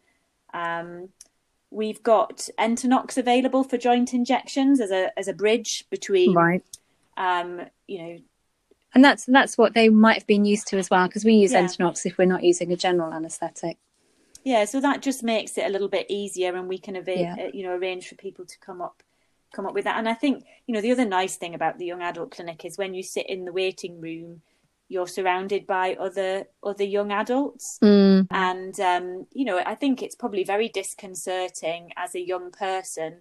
Um, 0.54 1.10
we've 1.70 2.02
got 2.02 2.48
entonox 2.58 3.18
available 3.18 3.66
for 3.66 3.78
joint 3.78 4.14
injections 4.14 4.80
as 4.80 4.92
a 4.92 5.12
as 5.20 5.28
a 5.28 5.34
bridge 5.34 5.86
between 5.90 6.34
right. 6.34 6.64
um, 7.18 7.62
you 7.88 8.02
know 8.02 8.20
and 8.94 9.04
that's 9.04 9.26
that's 9.26 9.58
what 9.58 9.74
they 9.74 9.90
might 9.90 10.16
have 10.16 10.28
been 10.28 10.46
used 10.46 10.68
to 10.68 10.78
as 10.78 10.90
well 10.90 11.08
because 11.08 11.26
we 11.26 11.34
use 11.34 11.54
yeah. 11.54 11.64
Entonox 11.64 12.06
if 12.06 12.18
we're 12.18 12.26
not 12.26 12.44
using 12.44 12.72
a 12.72 12.76
general 12.76 13.14
anaesthetic. 13.14 13.78
Yeah, 14.44 14.66
so 14.66 14.82
that 14.82 15.02
just 15.02 15.24
makes 15.24 15.58
it 15.58 15.66
a 15.66 15.70
little 15.70 15.88
bit 15.88 16.08
easier, 16.10 16.56
and 16.56 16.68
we 16.68 16.80
can 16.80 16.96
ava- 16.96 17.18
yeah. 17.18 17.36
uh, 17.40 17.52
you 17.54 17.64
know 17.64 17.76
arrange 17.76 18.08
for 18.08 18.16
people 18.16 18.46
to 18.46 18.60
come 18.60 18.82
up 18.82 19.04
come 19.54 19.66
up 19.66 19.74
with 19.74 19.86
that. 19.86 19.98
And 19.98 20.10
I 20.10 20.14
think 20.14 20.46
you 20.68 20.74
know 20.74 20.82
the 20.82 20.92
other 20.92 21.06
nice 21.06 21.36
thing 21.36 21.56
about 21.56 21.78
the 21.78 21.86
young 21.86 22.02
adult 22.02 22.32
clinic 22.32 22.66
is 22.66 22.78
when 22.78 22.94
you 22.94 23.04
sit 23.04 23.30
in 23.30 23.46
the 23.46 23.54
waiting 23.54 24.02
room, 24.02 24.42
you're 24.90 25.08
surrounded 25.08 25.68
by 25.68 25.96
other 25.96 26.46
other 26.64 26.84
young 26.84 27.12
adults, 27.12 27.80
mm. 27.82 28.28
and 28.32 28.80
um, 28.80 29.28
you 29.32 29.46
know 29.46 29.62
I 29.66 29.76
think 29.76 30.02
it's 30.02 30.16
probably 30.16 30.44
very 30.44 30.70
disconcerting 30.70 31.92
as 31.96 32.16
a 32.16 32.26
young 32.26 32.52
person 32.52 33.20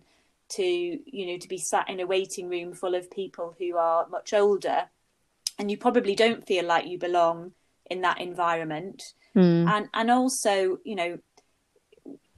to 0.50 0.64
you 0.64 1.26
know 1.26 1.38
to 1.38 1.48
be 1.48 1.58
sat 1.58 1.88
in 1.88 2.00
a 2.00 2.06
waiting 2.06 2.48
room 2.48 2.72
full 2.72 2.96
of 2.96 3.10
people 3.10 3.54
who 3.58 3.76
are 3.76 4.08
much 4.08 4.32
older 4.32 4.88
and 5.60 5.70
you 5.70 5.76
probably 5.76 6.14
don't 6.14 6.46
feel 6.46 6.64
like 6.64 6.86
you 6.86 6.98
belong 6.98 7.52
in 7.90 8.00
that 8.00 8.20
environment. 8.20 9.14
Mm. 9.36 9.70
and 9.70 9.88
and 9.94 10.10
also 10.10 10.78
you 10.82 10.96
know 10.96 11.16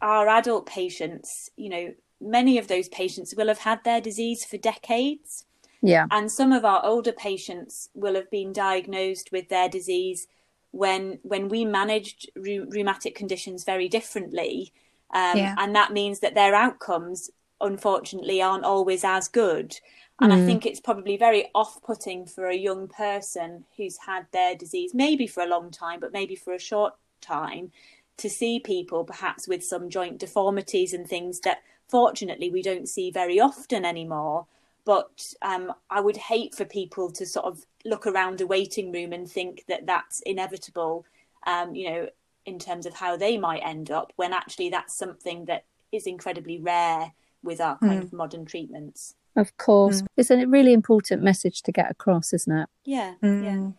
our 0.03 0.29
adult 0.29 0.67
patients 0.67 1.49
you 1.57 1.71
know 1.71 1.95
many 2.21 2.59
of 2.59 2.69
those 2.69 2.89
patients 2.91 3.35
will 3.35 3.49
have 3.49 3.61
had 3.61 3.83
their 3.83 4.01
disease 4.01 4.45
for 4.45 4.57
decades. 4.57 5.45
Yeah. 5.81 6.07
And 6.11 6.31
some 6.31 6.53
of 6.53 6.65
our 6.65 6.85
older 6.85 7.13
patients 7.13 7.89
will 7.95 8.15
have 8.15 8.31
been 8.31 8.53
diagnosed 8.53 9.31
with 9.33 9.49
their 9.49 9.69
disease 9.69 10.29
when 10.71 11.19
when 11.23 11.49
we 11.49 11.65
managed 11.65 12.31
rheumatic 12.37 13.15
conditions 13.15 13.65
very 13.65 13.89
differently. 13.89 14.73
Um, 15.15 15.37
yeah. 15.39 15.55
and 15.59 15.75
that 15.75 15.93
means 15.93 16.21
that 16.21 16.35
their 16.35 16.55
outcomes 16.55 17.31
unfortunately 17.61 18.41
aren't 18.41 18.65
always 18.65 19.05
as 19.05 19.29
good 19.29 19.79
and 20.23 20.33
mm. 20.33 20.43
I 20.43 20.47
think 20.47 20.65
it's 20.65 20.81
probably 20.81 21.17
very 21.17 21.51
off 21.55 21.83
putting 21.83 22.27
for 22.27 22.47
a 22.47 22.57
young 22.57 22.89
person 22.89 23.65
who's 23.77 23.97
had 23.99 24.27
their 24.33 24.55
disease, 24.55 24.95
maybe 24.95 25.27
for 25.27 25.43
a 25.43 25.49
long 25.49 25.71
time, 25.71 26.01
but 26.01 26.13
maybe 26.13 26.37
for 26.37 26.55
a 26.55 26.59
short 26.59 26.95
time, 27.21 27.73
to 28.19 28.31
see 28.31 28.61
people 28.61 29.05
perhaps 29.05 29.49
with 29.49 29.65
some 29.65 29.91
joint 29.91 30.19
deformities 30.19 30.93
and 30.93 31.09
things 31.09 31.41
that 31.41 31.63
fortunately 31.89 32.51
we 32.51 32.63
don't 32.63 32.89
see 32.89 33.11
very 33.11 33.41
often 33.41 33.85
anymore. 33.85 34.47
But 34.85 35.35
um, 35.43 35.73
I 35.91 36.01
would 36.01 36.17
hate 36.17 36.55
for 36.55 36.65
people 36.65 37.11
to 37.13 37.27
sort 37.27 37.47
of 37.47 37.67
look 37.85 38.07
around 38.07 38.41
a 38.41 38.47
waiting 38.47 38.93
room 38.93 39.13
and 39.13 39.31
think 39.31 39.65
that 39.69 39.87
that's 39.87 40.21
inevitable, 40.21 41.05
um, 41.47 41.75
you 41.75 41.91
know, 41.91 42.09
in 42.47 42.59
terms 42.59 42.87
of 42.87 42.95
how 42.95 43.17
they 43.17 43.39
might 43.39 43.63
end 43.65 43.91
up, 43.91 44.13
when 44.17 44.33
actually 44.33 44.71
that's 44.71 44.95
something 44.95 45.45
that 45.47 45.65
is 45.93 46.07
incredibly 46.07 46.59
rare 46.59 47.13
with 47.43 47.61
our 47.61 47.79
kind 47.79 48.01
mm. 48.01 48.05
of 48.05 48.13
modern 48.13 48.45
treatments. 48.45 49.15
Of 49.37 49.57
course. 49.57 50.03
Mm. 50.03 50.07
It's 50.17 50.31
a 50.31 50.47
really 50.47 50.73
important 50.73 51.23
message 51.23 51.63
to 51.63 51.73
get 51.73 51.91
across, 51.91 52.33
isn't 52.33 52.57
it? 52.57 52.69
Yeah. 52.85 53.15
Mm. 53.23 53.45
Yeah. 53.45 53.71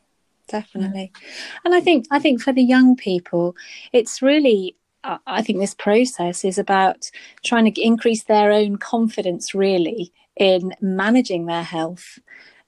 Definitely. 0.48 1.12
And 1.63 1.74
I 1.74 1.80
think 1.80 2.06
I 2.12 2.20
think 2.20 2.42
for 2.42 2.52
the 2.52 2.63
young 2.63 2.96
people, 2.96 3.56
it's 3.94 4.22
really 4.22 4.76
I 5.04 5.42
think 5.42 5.60
this 5.60 5.74
process 5.74 6.46
is 6.46 6.58
about 6.58 7.12
trying 7.44 7.72
to 7.72 7.82
increase 7.82 8.24
their 8.24 8.52
own 8.52 8.78
confidence 8.78 9.54
really 9.54 10.13
in 10.38 10.74
managing 10.82 11.46
their 11.46 11.63
health 11.63 12.20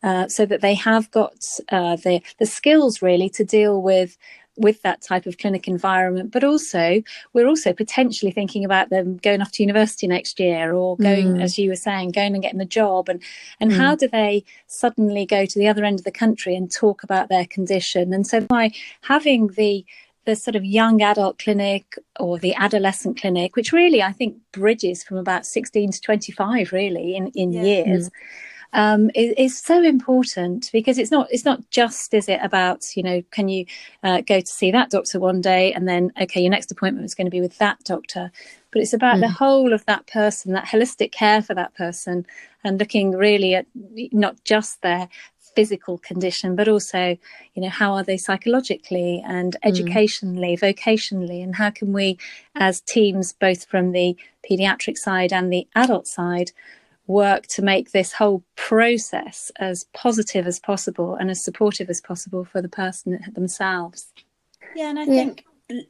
uh, 0.03 0.27
so 0.27 0.45
that 0.45 0.61
they 0.61 0.73
have 0.73 1.09
got 1.11 1.37
uh, 1.69 1.95
the 1.95 2.21
the 2.39 2.45
skills 2.45 3.01
really 3.01 3.29
to 3.29 3.43
deal 3.43 3.81
with 3.81 4.17
with 4.57 4.81
that 4.81 5.01
type 5.01 5.25
of 5.25 5.37
clinic 5.37 5.67
environment 5.67 6.31
but 6.31 6.43
also 6.43 7.01
we're 7.33 7.47
also 7.47 7.73
potentially 7.73 8.31
thinking 8.31 8.63
about 8.63 8.89
them 8.89 9.17
going 9.17 9.41
off 9.41 9.51
to 9.51 9.63
university 9.63 10.07
next 10.07 10.39
year 10.39 10.73
or 10.73 10.97
going 10.97 11.35
mm. 11.35 11.41
as 11.41 11.57
you 11.57 11.69
were 11.69 11.75
saying 11.75 12.11
going 12.11 12.33
and 12.33 12.43
getting 12.43 12.61
a 12.61 12.65
job 12.65 13.09
and 13.09 13.21
and 13.59 13.71
mm. 13.71 13.77
how 13.77 13.95
do 13.95 14.07
they 14.07 14.43
suddenly 14.67 15.25
go 15.25 15.45
to 15.45 15.59
the 15.59 15.67
other 15.67 15.83
end 15.83 15.99
of 15.99 16.05
the 16.05 16.11
country 16.11 16.55
and 16.55 16.71
talk 16.71 17.03
about 17.03 17.29
their 17.29 17.45
condition 17.45 18.13
and 18.13 18.25
so 18.25 18.41
by 18.41 18.71
having 19.01 19.47
the 19.49 19.85
the 20.25 20.35
sort 20.35 20.55
of 20.55 20.65
young 20.65 21.01
adult 21.03 21.37
clinic 21.37 21.99
or 22.19 22.39
the 22.39 22.55
adolescent 22.55 23.19
clinic, 23.21 23.55
which 23.55 23.71
really 23.71 24.01
I 24.01 24.11
think 24.11 24.35
bridges 24.51 25.03
from 25.03 25.17
about 25.17 25.45
16 25.45 25.91
to 25.91 26.01
25, 26.01 26.71
really 26.71 27.15
in, 27.15 27.27
in 27.35 27.53
yeah. 27.53 27.61
years. 27.61 28.09
Mm 28.09 28.13
um, 28.75 29.09
is, 29.15 29.33
is, 29.37 29.57
so 29.57 29.81
important 29.81 30.69
because 30.73 30.97
it's 30.97 31.09
not 31.09 31.27
it's 31.31 31.45
not 31.45 31.67
just 31.71 32.13
is 32.13 32.27
it 32.27 32.39
about 32.43 32.85
you 32.95 33.01
know 33.01 33.23
can 33.31 33.47
you 33.47 33.65
uh, 34.03 34.21
go 34.21 34.41
to 34.41 34.45
see 34.45 34.69
that 34.69 34.89
doctor 34.89 35.17
one 35.17 35.39
day 35.39 35.71
and 35.71 35.87
then 35.87 36.11
okay 36.21 36.41
your 36.41 36.51
next 36.51 36.71
appointment 36.71 37.05
is 37.05 37.15
going 37.15 37.25
to 37.25 37.31
be 37.31 37.41
with 37.41 37.57
that 37.57 37.81
doctor 37.85 38.31
but 38.71 38.81
it's 38.81 38.93
about 38.93 39.17
mm. 39.17 39.21
the 39.21 39.29
whole 39.29 39.71
of 39.71 39.85
that 39.85 40.05
person 40.07 40.51
that 40.51 40.65
holistic 40.65 41.13
care 41.13 41.41
for 41.41 41.53
that 41.53 41.73
person 41.75 42.25
and 42.65 42.77
looking 42.77 43.11
really 43.11 43.55
at 43.55 43.65
not 44.11 44.43
just 44.43 44.81
their 44.81 45.07
physical 45.55 45.97
condition 45.99 46.53
but 46.53 46.67
also 46.67 47.17
you 47.53 47.61
know 47.61 47.69
how 47.69 47.93
are 47.93 48.03
they 48.03 48.17
psychologically 48.17 49.23
and 49.25 49.53
mm. 49.53 49.69
educationally 49.69 50.57
mm. 50.57 50.59
vocationally 50.59 51.41
and 51.41 51.55
how 51.55 51.69
can 51.69 51.93
we 51.93 52.17
as 52.55 52.81
teams 52.81 53.31
both 53.31 53.65
from 53.65 53.93
the 53.93 54.17
pediatric 54.47 54.97
side 54.97 55.31
and 55.31 55.51
the 55.51 55.65
adult 55.75 56.07
side 56.07 56.51
work 57.07 57.47
to 57.47 57.61
make 57.61 57.91
this 57.91 58.13
whole 58.13 58.43
process 58.55 59.51
as 59.57 59.85
positive 59.93 60.47
as 60.47 60.59
possible 60.59 61.15
and 61.15 61.29
as 61.29 61.43
supportive 61.43 61.89
as 61.89 62.01
possible 62.01 62.43
for 62.43 62.61
the 62.61 62.69
person 62.69 63.19
themselves. 63.33 64.07
Yeah, 64.75 64.89
and 64.89 64.99
I 64.99 65.05
think 65.05 65.45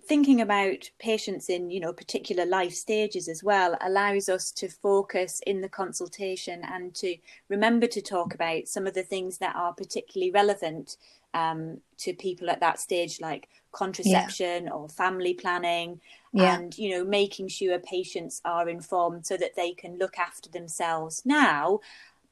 thinking 0.07 0.39
about 0.39 0.89
patients 0.99 1.49
in 1.49 1.69
you 1.69 1.81
know 1.81 1.91
particular 1.91 2.45
life 2.45 2.73
stages 2.73 3.27
as 3.27 3.43
well 3.43 3.75
allows 3.81 4.29
us 4.29 4.49
to 4.51 4.69
focus 4.69 5.41
in 5.45 5.59
the 5.59 5.67
consultation 5.67 6.61
and 6.71 6.95
to 6.95 7.17
remember 7.49 7.85
to 7.85 8.01
talk 8.01 8.33
about 8.33 8.69
some 8.69 8.87
of 8.87 8.93
the 8.93 9.03
things 9.03 9.37
that 9.37 9.55
are 9.55 9.73
particularly 9.73 10.31
relevant 10.31 10.95
um, 11.35 11.81
to 11.97 12.13
people 12.13 12.49
at 12.49 12.61
that 12.61 12.79
stage 12.79 13.19
like 13.19 13.49
contraception 13.73 14.65
yeah. 14.65 14.71
or 14.71 14.87
family 14.87 15.33
planning 15.33 15.99
yeah. 16.31 16.55
and 16.55 16.77
you 16.77 16.89
know 16.89 17.03
making 17.03 17.49
sure 17.49 17.77
patients 17.77 18.41
are 18.45 18.69
informed 18.69 19.25
so 19.25 19.35
that 19.35 19.55
they 19.57 19.73
can 19.73 19.99
look 19.99 20.17
after 20.17 20.49
themselves 20.49 21.21
now 21.25 21.79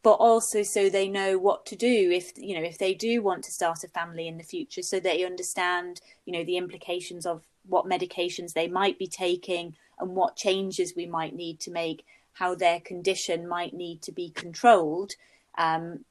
but 0.04 0.14
also 0.14 0.64
so 0.64 0.90
they 0.90 1.10
know 1.10 1.38
what 1.38 1.66
to 1.66 1.76
do 1.76 2.12
if 2.12 2.32
you 2.38 2.56
know 2.56 2.66
if 2.66 2.78
they 2.78 2.94
do 2.94 3.22
want 3.22 3.44
to 3.44 3.52
start 3.52 3.84
a 3.84 3.90
family 3.90 4.26
in 4.26 4.38
the 4.38 4.44
future 4.44 4.82
so 4.82 5.02
they 5.02 5.26
understand 5.26 6.00
you 6.26 6.32
know 6.32 6.46
the 6.46 6.58
implications 6.58 7.26
of 7.26 7.44
what 7.68 7.86
medications 7.86 8.54
they 8.54 8.70
might 8.70 8.98
be 8.98 9.08
taking 9.08 9.76
and 10.00 10.16
what 10.16 10.38
changes 10.38 10.94
we 10.96 11.06
might 11.06 11.36
need 11.36 11.60
to 11.60 11.72
make 11.72 12.06
how 12.34 12.56
their 12.56 12.80
condition 12.80 13.48
might 13.48 13.74
need 13.74 14.02
to 14.02 14.14
be 14.14 14.30
controlled 14.30 15.12
um, 15.58 16.06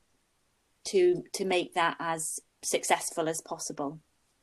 to 0.85 1.24
to 1.33 1.46
make 1.46 1.72
that 1.74 1.96
as 1.98 2.38
successful 2.62 3.29
as 3.29 3.40
possible 3.40 3.98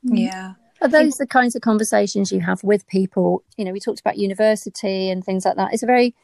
mm. 0.06 0.20
yeah 0.26 0.54
are 0.82 0.88
those 0.88 1.18
the 1.18 1.28
kinds 1.28 1.56
of 1.56 1.62
conversations 1.62 2.32
you 2.32 2.40
have 2.40 2.64
with 2.64 2.88
people? 2.88 3.44
You 3.58 3.66
know, 3.66 3.74
we 3.74 3.82
talked 3.82 4.00
about 4.00 4.18
university 4.18 5.10
and 5.10 5.24
things 5.24 5.44
like 5.44 5.58
that. 5.58 5.74
It's 5.74 5.84
a 5.84 5.88
very 5.88 6.16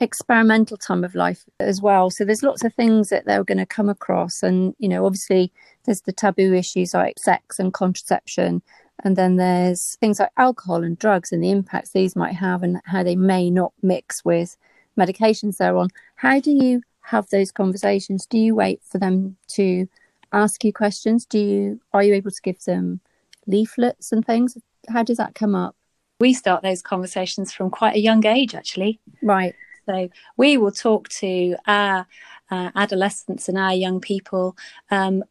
experimental 0.00 0.76
time 0.76 1.04
of 1.04 1.14
life 1.14 1.44
as 1.60 1.80
well. 1.80 2.10
So 2.10 2.24
there's 2.24 2.42
lots 2.42 2.64
of 2.64 2.74
things 2.74 3.10
that 3.10 3.24
they're 3.24 3.44
going 3.44 3.58
to 3.58 3.66
come 3.66 3.88
across. 3.88 4.42
And, 4.42 4.74
you 4.78 4.88
know, 4.88 5.06
obviously 5.06 5.52
there's 5.84 6.00
the 6.00 6.12
taboo 6.12 6.52
issues 6.52 6.94
like 6.94 7.18
sex 7.18 7.60
and 7.60 7.72
contraception. 7.72 8.62
And 9.04 9.16
then 9.16 9.36
there's 9.36 9.96
things 10.00 10.18
like 10.18 10.30
alcohol 10.36 10.82
and 10.82 10.98
drugs 10.98 11.30
and 11.30 11.42
the 11.42 11.50
impacts 11.50 11.90
these 11.90 12.16
might 12.16 12.34
have 12.34 12.62
and 12.62 12.80
how 12.84 13.04
they 13.04 13.16
may 13.16 13.50
not 13.50 13.72
mix 13.82 14.24
with 14.24 14.56
medications 14.98 15.58
they're 15.58 15.76
on. 15.76 15.88
How 16.16 16.40
do 16.40 16.50
you 16.50 16.82
have 17.02 17.28
those 17.30 17.52
conversations? 17.52 18.26
Do 18.26 18.38
you 18.38 18.56
wait 18.56 18.80
for 18.82 18.98
them 18.98 19.36
to 19.50 19.88
ask 20.32 20.64
you 20.64 20.72
questions? 20.72 21.24
Do 21.26 21.38
you 21.38 21.80
are 21.92 22.02
you 22.02 22.14
able 22.14 22.30
to 22.30 22.42
give 22.42 22.62
them 22.64 23.00
leaflets 23.46 24.12
and 24.12 24.24
things? 24.24 24.56
How 24.88 25.02
does 25.02 25.18
that 25.18 25.34
come 25.34 25.54
up? 25.54 25.76
We 26.20 26.34
start 26.34 26.62
those 26.62 26.82
conversations 26.82 27.52
from 27.52 27.70
quite 27.70 27.96
a 27.96 28.00
young 28.00 28.24
age, 28.26 28.54
actually. 28.54 29.00
Right. 29.22 29.54
So 29.86 30.08
we 30.36 30.56
will 30.56 30.70
talk 30.70 31.08
to 31.20 31.56
our 31.66 32.06
uh, 32.50 32.70
adolescents 32.76 33.48
and 33.48 33.58
our 33.58 33.74
young 33.74 34.00
people 34.00 34.56
um, 34.90 35.24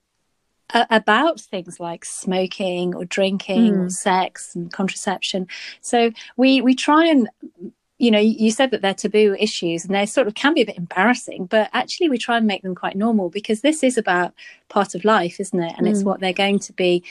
about 0.74 1.40
things 1.40 1.80
like 1.80 2.06
smoking 2.06 2.96
or 2.96 3.06
drinking 3.06 3.74
mm. 3.74 3.86
or 3.86 3.90
sex 3.90 4.56
and 4.56 4.72
contraception. 4.72 5.48
So 5.82 6.12
we 6.38 6.62
we 6.62 6.76
try 6.76 7.06
and 7.06 7.30
you 8.02 8.12
know 8.12 8.20
you 8.20 8.52
said 8.52 8.72
that 8.72 8.82
they're 8.82 8.94
taboo 8.94 9.36
issues 9.40 9.86
and 9.86 9.94
they 9.94 10.06
sort 10.06 10.28
of 10.28 10.34
can 10.34 10.54
be 10.54 10.62
a 10.62 10.66
bit 10.66 10.78
embarrassing 10.78 11.46
but 11.46 11.70
actually 11.74 12.10
we 12.10 12.18
try 12.18 12.38
and 12.38 12.48
make 12.48 12.64
them 12.64 12.76
quite 12.76 12.96
normal 12.96 13.30
because 13.30 13.62
this 13.62 13.84
is 13.84 13.98
about 13.98 14.34
part 14.70 14.96
of 14.96 15.06
life 15.06 15.40
isn't 15.40 15.62
it 15.62 15.74
and 15.78 15.88
mm. 15.88 15.92
it's 15.92 16.04
what 16.04 16.20
they're 16.20 16.34
going 16.34 16.60
to 16.60 16.74
be 16.74 17.04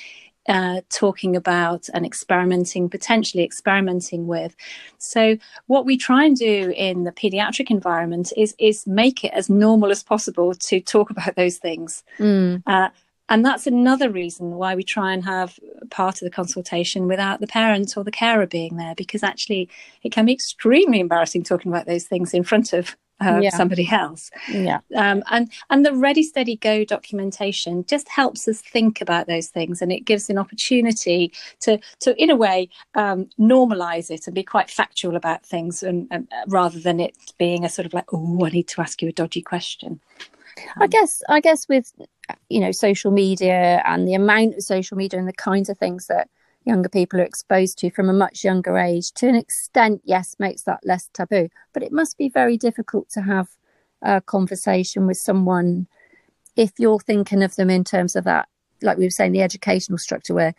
uh, 0.49 0.81
talking 0.89 1.37
about 1.37 1.89
and 1.93 2.05
experimenting, 2.05 2.89
potentially 2.89 3.45
experimenting 3.45 4.27
with. 4.27 4.57
So, 4.99 5.37
what 5.67 5.85
we 5.85 5.97
try 5.97 6.25
and 6.25 6.37
do 6.37 6.73
in 6.77 7.05
the 7.05 7.13
pediatric 7.13 7.71
environment 7.71 8.33
is 8.37 8.55
is 8.59 8.87
make 8.87 9.23
it 9.23 9.33
as 9.33 9.51
normal 9.51 9.91
as 9.91 10.03
possible 10.03 10.55
to 10.55 10.81
talk 10.81 11.11
about 11.15 11.37
those 11.37 11.59
things. 11.59 12.03
Mm. 12.19 12.63
Uh, 12.67 12.89
and 13.31 13.45
that's 13.45 13.67
another 13.67 14.11
reason 14.11 14.57
why 14.57 14.75
we 14.75 14.83
try 14.83 15.13
and 15.13 15.25
have 15.25 15.59
part 15.91 16.21
of 16.21 16.27
the 16.27 16.31
consultation 16.31 17.07
without 17.07 17.41
the 17.41 17.47
parent 17.47 17.97
or 17.97 18.05
the 18.05 18.11
carer 18.11 18.47
being 18.47 18.77
there, 18.77 18.95
because 18.95 19.23
actually 19.23 19.69
it 20.03 20.13
can 20.13 20.27
be 20.27 20.33
extremely 20.33 21.01
embarrassing 21.01 21.45
talking 21.45 21.73
about 21.73 21.87
those 21.87 22.05
things 22.05 22.35
in 22.35 22.45
front 22.45 22.73
of 22.73 22.97
uh, 23.21 23.39
yeah. 23.43 23.51
somebody 23.51 23.89
else. 23.91 24.31
Yeah. 24.51 24.81
Um, 24.97 25.23
and 25.31 25.51
and 25.69 25.85
the 25.85 25.95
Ready 25.95 26.23
Steady 26.23 26.57
Go 26.57 26.85
documentation 26.85 27.85
just 27.85 28.09
helps 28.09 28.49
us 28.49 28.61
think 28.61 29.01
about 29.01 29.27
those 29.27 29.49
things, 29.49 29.83
and 29.83 29.93
it 29.93 30.01
gives 30.01 30.31
an 30.31 30.39
opportunity 30.39 31.33
to 31.61 31.79
to 32.01 32.21
in 32.23 32.31
a 32.31 32.37
way 32.37 32.69
um, 32.95 33.29
normalize 33.39 34.11
it 34.11 34.27
and 34.27 34.35
be 34.35 34.43
quite 34.43 34.71
factual 34.71 35.17
about 35.17 35.45
things, 35.45 35.83
and, 35.83 36.09
and 36.11 36.29
uh, 36.33 36.45
rather 36.49 36.79
than 36.79 36.99
it 36.99 37.15
being 37.39 37.65
a 37.65 37.69
sort 37.69 37.87
of 37.87 37.95
like, 37.95 38.13
oh, 38.13 38.45
I 38.45 38.51
need 38.51 38.69
to 38.69 38.81
ask 38.81 39.03
you 39.03 39.09
a 39.09 39.13
dodgy 39.13 39.43
question. 39.43 40.01
Um, 40.77 40.83
I 40.83 40.87
guess 40.87 41.23
I 41.29 41.41
guess 41.41 41.69
with 41.69 41.93
you 42.49 42.61
know 42.61 42.73
social 42.73 43.11
media 43.11 43.83
and 43.87 44.07
the 44.07 44.15
amount 44.15 44.55
of 44.55 44.63
social 44.63 44.97
media 44.97 45.19
and 45.19 45.29
the 45.29 45.33
kinds 45.33 45.69
of 45.69 45.79
things 45.79 46.07
that 46.07 46.29
younger 46.65 46.89
people 46.89 47.21
are 47.21 47.25
exposed 47.25 47.79
to 47.79 47.91
from 47.91 48.09
a 48.09 48.13
much 48.13 48.45
younger 48.45 48.77
age 48.79 49.13
to 49.13 49.29
an 49.29 49.35
extent 49.35 50.01
yes 50.05 50.37
makes 50.39 50.63
that 50.63 50.81
less 50.85 51.09
taboo 51.13 51.49
but 51.73 51.83
it 51.83 51.93
must 51.93 52.19
be 52.19 52.29
very 52.29 52.57
difficult 52.57 53.09
to 53.09 53.23
have 53.23 53.49
a 54.03 54.21
conversation 54.21 55.07
with 55.07 55.17
someone 55.17 55.87
if 56.57 56.73
you're 56.79 57.01
thinking 57.01 57.43
of 57.43 57.57
them 57.57 57.71
in 57.71 57.85
terms 57.85 58.15
of 58.15 58.25
that 58.25 58.49
like 58.83 58.99
we 58.99 59.05
were 59.05 59.11
saying 59.11 59.33
the 59.33 59.43
educational 59.43 59.99
structure 59.99 60.35
where 60.35 60.55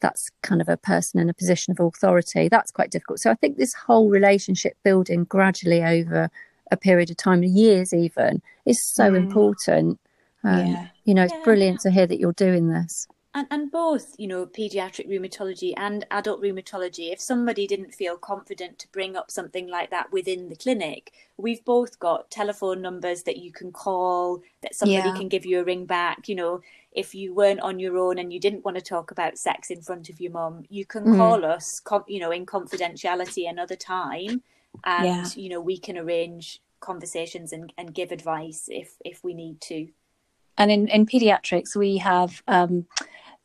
that's 0.00 0.30
kind 0.42 0.60
of 0.60 0.68
a 0.68 0.76
person 0.76 1.20
in 1.20 1.28
a 1.28 1.34
position 1.34 1.72
of 1.72 1.80
authority 1.80 2.48
that's 2.48 2.70
quite 2.70 2.90
difficult 2.90 3.18
so 3.20 3.30
i 3.30 3.34
think 3.34 3.56
this 3.56 3.74
whole 3.74 4.08
relationship 4.08 4.76
building 4.82 5.24
gradually 5.24 5.82
over 5.82 6.30
a 6.70 6.76
period 6.76 7.10
of 7.10 7.16
time 7.16 7.42
years 7.42 7.92
even 7.92 8.40
is 8.64 8.82
so 8.82 9.10
mm. 9.10 9.16
important 9.16 10.00
um, 10.42 10.66
yeah. 10.66 10.88
You 11.04 11.14
know 11.14 11.24
it's 11.24 11.32
yeah. 11.32 11.44
brilliant 11.44 11.80
to 11.80 11.90
hear 11.90 12.06
that 12.06 12.18
you're 12.18 12.32
doing 12.32 12.68
this 12.68 13.06
and, 13.36 13.48
and 13.50 13.70
both, 13.70 14.14
you 14.16 14.28
know, 14.28 14.46
pediatric 14.46 15.08
rheumatology 15.08 15.74
and 15.76 16.06
adult 16.12 16.40
rheumatology, 16.40 17.12
if 17.12 17.20
somebody 17.20 17.66
didn't 17.66 17.92
feel 17.92 18.16
confident 18.16 18.78
to 18.78 18.92
bring 18.92 19.16
up 19.16 19.28
something 19.28 19.68
like 19.68 19.90
that 19.90 20.12
within 20.12 20.48
the 20.48 20.54
clinic, 20.54 21.12
we've 21.36 21.64
both 21.64 21.98
got 21.98 22.30
telephone 22.30 22.80
numbers 22.80 23.24
that 23.24 23.38
you 23.38 23.50
can 23.50 23.72
call, 23.72 24.40
that 24.62 24.76
somebody 24.76 25.08
yeah. 25.08 25.16
can 25.16 25.28
give 25.28 25.44
you 25.44 25.58
a 25.58 25.64
ring 25.64 25.84
back. 25.84 26.28
You 26.28 26.36
know, 26.36 26.60
if 26.92 27.12
you 27.12 27.34
weren't 27.34 27.58
on 27.58 27.80
your 27.80 27.98
own 27.98 28.18
and 28.18 28.32
you 28.32 28.38
didn't 28.38 28.64
want 28.64 28.76
to 28.76 28.82
talk 28.82 29.10
about 29.10 29.36
sex 29.36 29.68
in 29.68 29.82
front 29.82 30.08
of 30.08 30.20
your 30.20 30.30
mum, 30.30 30.62
you 30.68 30.86
can 30.86 31.02
mm. 31.02 31.16
call 31.16 31.44
us, 31.44 31.82
you 32.06 32.20
know, 32.20 32.30
in 32.30 32.46
confidentiality 32.46 33.50
another 33.50 33.76
time, 33.76 34.42
and 34.84 35.06
yeah. 35.06 35.26
you 35.34 35.48
know 35.48 35.60
we 35.60 35.76
can 35.76 35.98
arrange 35.98 36.60
conversations 36.78 37.52
and, 37.52 37.72
and 37.76 37.94
give 37.94 38.12
advice 38.12 38.68
if 38.70 38.94
if 39.04 39.24
we 39.24 39.34
need 39.34 39.60
to. 39.62 39.88
And 40.56 40.70
in 40.70 40.88
in 40.88 41.06
pediatrics, 41.06 41.76
we 41.76 41.98
have. 41.98 42.42
Um, 42.48 42.86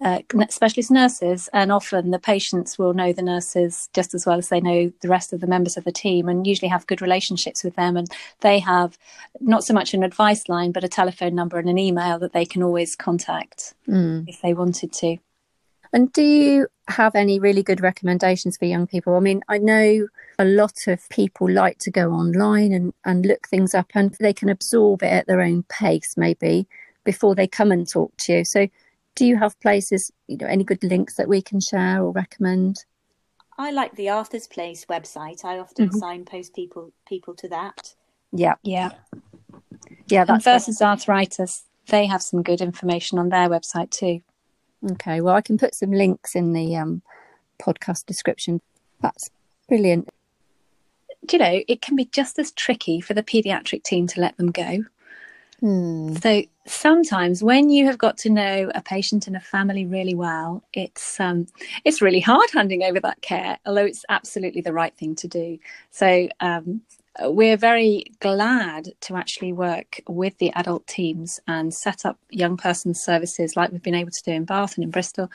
uh, 0.02 0.20
specialist 0.50 0.92
nurses, 0.92 1.50
and 1.52 1.74
often 1.74 2.12
the 2.12 2.20
patients 2.20 2.80
will 2.80 2.94
know 2.94 3.12
the 3.12 3.22
nurses 3.22 3.90
just 3.94 4.14
as 4.14 4.26
well 4.26 4.38
as 4.38 4.48
they 4.48 4.62
know 4.62 4.92
the 5.02 5.10
rest 5.10 5.34
of 5.34 5.42
the 5.42 5.48
members 5.48 5.76
of 5.76 5.84
the 5.84 5.92
team, 5.92 6.30
and 6.30 6.48
usually 6.48 6.70
have 6.70 6.88
good 6.88 7.02
relationships 7.02 7.66
with 7.66 7.76
them. 7.76 7.98
And 7.98 8.08
they 8.40 8.60
have 8.60 8.98
not 9.42 9.66
so 9.66 9.74
much 9.74 9.94
an 9.94 10.04
advice 10.04 10.48
line, 10.48 10.72
but 10.72 10.86
a 10.86 10.88
telephone 10.88 11.36
number 11.36 11.58
and 11.58 11.68
an 11.68 11.78
email 11.78 12.18
that 12.20 12.32
they 12.32 12.46
can 12.46 12.64
always 12.64 12.96
contact 12.96 13.74
mm. 13.90 14.24
if 14.26 14.42
they 14.42 14.54
wanted 14.54 14.94
to. 14.94 15.18
And 15.92 16.14
do 16.14 16.22
you 16.22 16.68
have 16.88 17.16
any 17.16 17.40
really 17.40 17.64
good 17.64 17.82
recommendations 17.82 18.58
for 18.58 18.66
young 18.66 18.88
people? 18.88 19.16
I 19.16 19.20
mean, 19.20 19.42
I 19.50 19.58
know 19.58 20.08
a 20.38 20.46
lot 20.46 20.88
of 20.88 21.10
people 21.10 21.50
like 21.50 21.80
to 21.80 21.92
go 21.92 22.12
online 22.12 22.72
and, 22.72 22.94
and 23.06 23.26
look 23.26 23.48
things 23.48 23.74
up 23.74 23.88
and 23.96 24.16
they 24.20 24.34
can 24.34 24.50
absorb 24.50 25.02
it 25.04 25.08
at 25.12 25.28
their 25.28 25.42
own 25.42 25.64
pace, 25.64 26.16
maybe 26.16 26.68
before 27.04 27.36
they 27.36 27.48
come 27.48 27.72
and 27.72 27.88
talk 27.88 28.16
to 28.18 28.34
you. 28.34 28.46
So, 28.46 28.68
do 29.16 29.26
you 29.26 29.38
have 29.38 29.60
places, 29.60 30.12
you 30.28 30.38
know, 30.38 30.48
any 30.48 30.64
good 30.64 30.84
links 30.84 31.16
that 31.16 31.28
we 31.28 31.42
can 31.42 31.60
share 31.60 32.02
or 32.02 32.12
recommend? 32.12 32.86
I 33.58 33.72
like 33.72 33.96
the 33.96 34.10
Arthur's 34.10 34.48
Place 34.48 34.86
website. 34.86 35.44
I 35.44 35.60
often 35.60 35.90
mm-hmm. 35.90 35.98
signpost 35.98 36.56
people 36.56 36.94
people 37.08 37.34
to 37.36 37.50
that. 37.50 37.94
Yeah, 38.32 38.56
yeah, 38.64 38.92
yeah. 40.08 40.24
That's 40.24 40.46
versus 40.46 40.82
arthritis. 40.82 41.64
They 41.88 42.06
have 42.06 42.22
some 42.22 42.44
good 42.44 42.62
information 42.62 43.20
on 43.20 43.30
their 43.30 43.50
website 43.50 43.90
too. 43.90 44.22
Okay, 44.92 45.20
well, 45.20 45.36
I 45.36 45.42
can 45.42 45.58
put 45.58 45.76
some 45.76 45.92
links 45.92 46.36
in 46.36 46.54
the 46.54 46.76
um, 46.78 47.02
podcast 47.62 48.06
description. 48.06 48.62
That's 49.02 49.30
brilliant. 49.68 50.10
Do 51.26 51.36
you 51.36 51.44
know, 51.44 51.62
it 51.68 51.82
can 51.82 51.96
be 51.96 52.06
just 52.06 52.40
as 52.40 52.52
tricky 52.52 53.02
for 53.02 53.14
the 53.14 53.24
paediatric 53.24 53.84
team 53.84 54.08
to 54.08 54.22
let 54.22 54.38
them 54.38 54.52
go. 54.52 54.86
Hmm. 55.60 56.16
So 56.16 56.44
sometimes 56.66 57.44
when 57.44 57.70
you 57.70 57.86
have 57.86 57.98
got 57.98 58.18
to 58.20 58.30
know 58.30 58.72
a 58.74 58.82
patient 58.82 59.28
and 59.28 59.36
a 59.36 59.42
family 59.42 59.86
really 59.86 60.16
well, 60.16 60.64
it's 60.74 61.20
um, 61.20 61.48
it's 61.84 62.02
really 62.02 62.22
hard 62.22 62.50
handing 62.54 62.84
over 62.84 63.00
that 63.02 63.22
care, 63.22 63.58
although 63.66 63.86
it's 63.86 64.06
absolutely 64.08 64.62
the 64.62 64.74
right 64.74 64.96
thing 64.96 65.16
to 65.16 65.28
do. 65.28 65.60
So 65.92 66.30
um, 66.40 66.82
we're 67.22 67.58
very 67.58 68.06
glad 68.20 68.94
to 69.02 69.18
actually 69.18 69.52
work 69.52 70.02
with 70.08 70.38
the 70.38 70.52
adult 70.52 70.88
teams 70.88 71.40
and 71.48 71.74
set 71.74 72.06
up 72.06 72.18
young 72.30 72.56
person 72.56 72.94
services 72.94 73.58
like 73.58 73.72
we've 73.72 73.84
been 73.84 73.96
able 73.96 74.12
to 74.12 74.24
do 74.24 74.32
in 74.32 74.46
Bath 74.46 74.76
and 74.76 74.84
in 74.86 74.92
Bristol. 74.92 75.30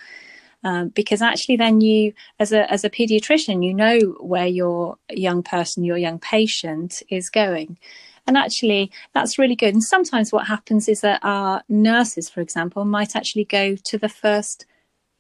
Um, 0.62 0.88
because 0.88 1.20
actually, 1.20 1.56
then 1.56 1.82
you, 1.82 2.14
as 2.38 2.50
a 2.50 2.70
as 2.72 2.84
a 2.84 2.90
paediatrician, 2.90 3.62
you 3.62 3.74
know 3.74 3.98
where 4.20 4.46
your 4.46 4.96
young 5.10 5.42
person, 5.42 5.84
your 5.84 5.98
young 5.98 6.18
patient 6.18 7.02
is 7.10 7.28
going, 7.28 7.76
and 8.26 8.36
actually 8.36 8.90
that's 9.12 9.38
really 9.38 9.56
good. 9.56 9.74
And 9.74 9.82
sometimes 9.82 10.32
what 10.32 10.46
happens 10.46 10.88
is 10.88 11.00
that 11.00 11.20
our 11.22 11.62
nurses, 11.68 12.28
for 12.28 12.40
example, 12.40 12.84
might 12.84 13.16
actually 13.16 13.44
go 13.44 13.76
to 13.76 13.98
the 13.98 14.08
first 14.08 14.66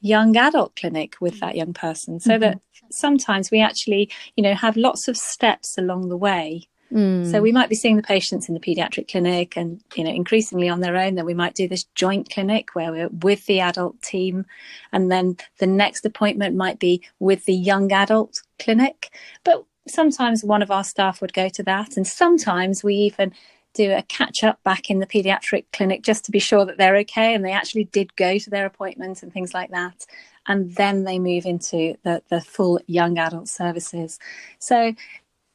young 0.00 0.36
adult 0.36 0.76
clinic 0.76 1.14
with 1.20 1.40
that 1.40 1.56
young 1.56 1.72
person, 1.72 2.20
so 2.20 2.32
mm-hmm. 2.32 2.40
that 2.40 2.60
sometimes 2.90 3.50
we 3.50 3.60
actually, 3.60 4.10
you 4.36 4.42
know, 4.42 4.54
have 4.54 4.76
lots 4.76 5.08
of 5.08 5.16
steps 5.16 5.78
along 5.78 6.08
the 6.08 6.16
way. 6.16 6.68
Mm. 6.92 7.28
So 7.28 7.42
we 7.42 7.50
might 7.50 7.68
be 7.68 7.74
seeing 7.74 7.96
the 7.96 8.02
patients 8.02 8.48
in 8.48 8.54
the 8.54 8.60
paediatric 8.60 9.10
clinic 9.10 9.56
and, 9.56 9.82
you 9.96 10.04
know, 10.04 10.10
increasingly 10.10 10.68
on 10.68 10.80
their 10.80 10.96
own. 10.96 11.16
Then 11.16 11.24
we 11.24 11.34
might 11.34 11.54
do 11.54 11.66
this 11.66 11.84
joint 11.94 12.30
clinic 12.30 12.74
where 12.74 12.92
we're 12.92 13.08
with 13.08 13.46
the 13.46 13.60
adult 13.60 14.00
team. 14.00 14.46
And 14.92 15.10
then 15.10 15.36
the 15.58 15.66
next 15.66 16.04
appointment 16.04 16.54
might 16.54 16.78
be 16.78 17.02
with 17.18 17.46
the 17.46 17.54
young 17.54 17.90
adult 17.90 18.42
clinic. 18.60 19.10
But 19.42 19.64
sometimes 19.86 20.44
one 20.44 20.62
of 20.62 20.70
our 20.70 20.84
staff 20.84 21.20
would 21.20 21.32
go 21.32 21.48
to 21.50 21.62
that. 21.64 21.96
And 21.96 22.06
sometimes 22.06 22.82
we 22.82 22.94
even 22.94 23.32
do 23.74 23.92
a 23.92 24.02
catch 24.02 24.44
up 24.44 24.62
back 24.62 24.88
in 24.88 25.00
the 25.00 25.06
paediatric 25.06 25.64
clinic 25.72 26.02
just 26.02 26.24
to 26.24 26.30
be 26.30 26.38
sure 26.38 26.64
that 26.64 26.78
they're 26.78 26.96
okay 26.96 27.34
and 27.34 27.44
they 27.44 27.52
actually 27.52 27.84
did 27.84 28.14
go 28.14 28.38
to 28.38 28.48
their 28.48 28.66
appointments 28.66 29.22
and 29.22 29.32
things 29.32 29.52
like 29.52 29.70
that 29.70 30.06
and 30.46 30.74
then 30.74 31.04
they 31.04 31.18
move 31.18 31.46
into 31.46 31.96
the, 32.02 32.22
the 32.28 32.40
full 32.40 32.80
young 32.86 33.18
adult 33.18 33.48
services. 33.48 34.18
So, 34.58 34.94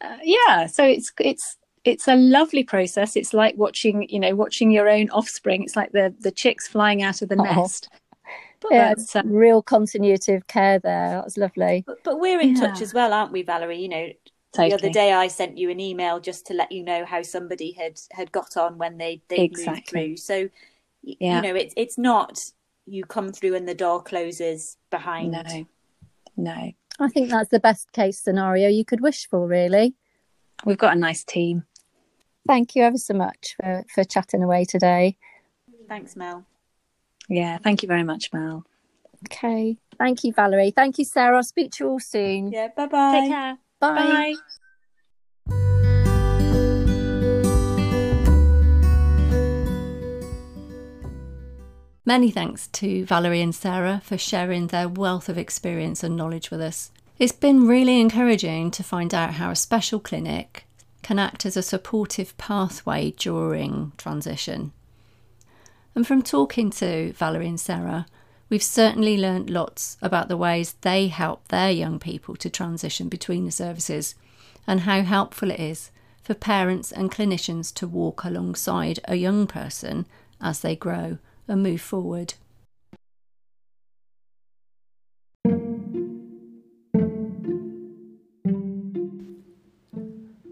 uh, 0.02 0.18
yeah, 0.24 0.66
so 0.68 0.84
it's 0.84 1.12
it's 1.20 1.58
it's 1.84 2.08
a 2.08 2.16
lovely 2.16 2.64
process. 2.64 3.16
It's 3.16 3.34
like 3.34 3.56
watching 3.58 4.08
you 4.10 4.20
know 4.20 4.36
watching 4.36 4.72
your 4.72 4.90
own 4.90 5.10
offspring. 5.10 5.64
It's 5.64 5.76
like 5.76 5.92
the 5.92 6.14
the 6.20 6.32
chicks 6.32 6.68
flying 6.68 7.04
out 7.04 7.22
of 7.22 7.30
the 7.30 7.40
oh. 7.40 7.44
nest. 7.44 7.90
But 8.62 8.72
yeah, 8.72 8.94
uh, 9.16 9.22
real 9.26 9.62
continuity 9.62 10.34
of 10.34 10.48
care 10.48 10.80
there. 10.80 11.12
That 11.12 11.24
was 11.24 11.38
lovely. 11.38 11.84
But, 11.88 12.04
but 12.04 12.20
we're 12.20 12.42
in 12.42 12.56
yeah. 12.56 12.68
touch 12.68 12.82
as 12.82 12.94
well, 12.94 13.14
aren't 13.14 13.32
we, 13.32 13.42
Valerie? 13.42 13.80
You 13.80 13.90
know, 13.90 14.10
Totally. 14.52 14.70
The 14.70 14.76
other 14.76 14.90
day, 14.90 15.14
I 15.14 15.28
sent 15.28 15.58
you 15.60 15.70
an 15.70 15.80
email 15.80 16.20
just 16.20 16.48
to 16.48 16.56
let 16.56 16.72
you 16.72 16.84
know 16.84 17.06
how 17.06 17.22
somebody 17.22 17.72
had 17.72 18.00
had 18.12 18.32
got 18.32 18.58
on 18.58 18.80
when 18.80 18.98
they 18.98 19.22
they 19.28 19.42
exactly. 19.42 19.74
moved 19.74 19.88
through. 19.90 20.18
So, 20.18 20.50
yeah. 21.04 21.36
you 21.36 21.42
know, 21.42 21.56
it's 21.56 21.74
it's 21.78 21.98
not 22.00 22.40
you 22.88 23.06
come 23.06 23.32
through 23.32 23.56
and 23.56 23.68
the 23.68 23.76
door 23.76 24.02
closes 24.02 24.78
behind. 24.90 25.32
No, 25.32 25.68
no. 26.36 26.72
I 27.00 27.08
think 27.10 27.30
that's 27.30 27.50
the 27.50 27.60
best 27.60 27.92
case 27.92 28.20
scenario 28.20 28.68
you 28.68 28.84
could 28.84 29.02
wish 29.02 29.28
for, 29.28 29.48
really. 29.48 29.94
We've 30.66 30.78
got 30.78 30.98
a 30.98 31.00
nice 31.00 31.24
team. 31.24 31.64
Thank 32.48 32.76
you 32.76 32.84
ever 32.84 32.98
so 32.98 33.14
much 33.14 33.56
for, 33.62 33.86
for 33.94 34.04
chatting 34.04 34.44
away 34.44 34.66
today. 34.66 35.18
Thanks, 35.88 36.16
Mel. 36.16 36.46
Yeah, 37.30 37.60
thank 37.60 37.84
you 37.84 37.88
very 37.88 38.04
much, 38.04 38.34
Mel. 38.34 38.66
Okay. 39.26 39.78
Thank 39.98 40.24
you, 40.24 40.34
Valerie. 40.34 40.72
Thank 40.72 40.98
you, 40.98 41.06
Sarah. 41.06 41.38
I'll 41.38 41.44
speak 41.44 41.72
to 41.74 41.84
you 41.84 41.90
all 41.92 42.00
soon. 42.00 42.52
Yeah, 42.52 42.70
bye 42.76 42.88
bye. 42.88 43.20
Take 43.20 43.30
care. 43.30 43.58
Bye. 43.80 43.96
bye. 43.96 44.36
Many 52.06 52.32
thanks 52.32 52.68
to 52.70 53.06
Valerie 53.06 53.42
and 53.42 53.54
Sarah 53.54 54.02
for 54.04 54.18
sharing 54.18 54.68
their 54.68 54.90
wealth 54.90 55.30
of 55.30 55.38
experience 55.38 56.04
and 56.04 56.18
knowledge 56.18 56.50
with 56.50 56.60
us. 56.60 56.92
It's 57.20 57.34
been 57.34 57.68
really 57.68 58.00
encouraging 58.00 58.72
to 58.72 58.84
find 58.84 59.14
out 59.14 59.36
how 59.36 59.52
a 59.52 59.56
special 59.56 60.00
clinic 60.00 60.66
can 61.04 61.20
act 61.20 61.46
as 61.46 61.56
a 61.56 61.62
supportive 61.62 62.36
pathway 62.38 63.12
during 63.12 63.92
transition. 63.98 64.72
And 65.96 66.06
from 66.06 66.22
talking 66.22 66.70
to 66.72 67.14
Valerie 67.14 67.48
and 67.48 67.60
Sarah, 67.60 68.06
we've 68.50 68.64
certainly 68.64 69.18
learnt 69.18 69.50
lots 69.50 69.98
about 70.02 70.28
the 70.28 70.38
ways 70.38 70.76
they 70.82 71.08
help 71.08 71.48
their 71.48 71.72
young 71.72 72.00
people 72.00 72.36
to 72.38 72.50
transition 72.50 73.10
between 73.10 73.46
the 73.46 73.52
services 73.52 74.16
and 74.66 74.82
how 74.82 75.02
helpful 75.02 75.52
it 75.52 75.60
is 75.60 75.92
for 76.22 76.34
parents 76.34 76.92
and 76.92 77.12
clinicians 77.12 77.74
to 77.74 77.88
walk 77.88 78.24
alongside 78.24 79.00
a 79.06 79.16
young 79.16 79.48
person 79.48 80.06
as 80.40 80.60
they 80.60 80.76
grow 80.76 81.18
and 81.48 81.64
move 81.64 81.82
forward. 81.82 82.36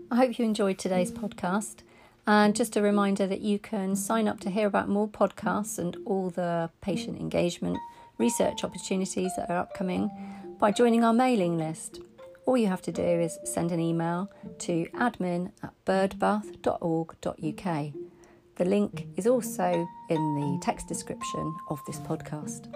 I 0.09 0.15
hope 0.15 0.39
you 0.39 0.45
enjoyed 0.45 0.79
today's 0.79 1.11
podcast. 1.11 1.83
And 2.27 2.53
just 2.53 2.75
a 2.75 2.81
reminder 2.81 3.25
that 3.25 3.39
you 3.39 3.57
can 3.57 3.95
sign 3.95 4.27
up 4.27 4.41
to 4.41 4.49
hear 4.49 4.67
about 4.67 4.89
more 4.89 5.07
podcasts 5.07 5.79
and 5.79 5.95
all 6.05 6.29
the 6.29 6.69
patient 6.81 7.17
engagement 7.19 7.77
research 8.17 8.65
opportunities 8.65 9.31
that 9.37 9.49
are 9.49 9.59
upcoming 9.59 10.11
by 10.59 10.71
joining 10.71 11.05
our 11.05 11.13
mailing 11.13 11.57
list. 11.57 12.01
All 12.45 12.57
you 12.57 12.67
have 12.67 12.81
to 12.83 12.91
do 12.91 13.01
is 13.01 13.39
send 13.45 13.71
an 13.71 13.79
email 13.79 14.29
to 14.59 14.85
admin 14.95 15.51
at 15.63 15.73
birdbath.org.uk. 15.85 17.93
The 18.55 18.65
link 18.65 19.07
is 19.15 19.27
also 19.27 19.87
in 20.09 20.35
the 20.35 20.59
text 20.61 20.87
description 20.87 21.55
of 21.69 21.79
this 21.85 21.99
podcast. 21.99 22.67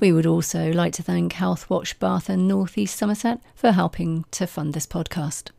We 0.00 0.12
would 0.12 0.26
also 0.26 0.72
like 0.72 0.92
to 0.94 1.02
thank 1.02 1.32
Healthwatch 1.32 1.98
Bath 1.98 2.28
and 2.28 2.46
North 2.46 2.78
East 2.78 2.96
Somerset 2.96 3.40
for 3.56 3.72
helping 3.72 4.24
to 4.30 4.46
fund 4.46 4.72
this 4.72 4.86
podcast. 4.86 5.50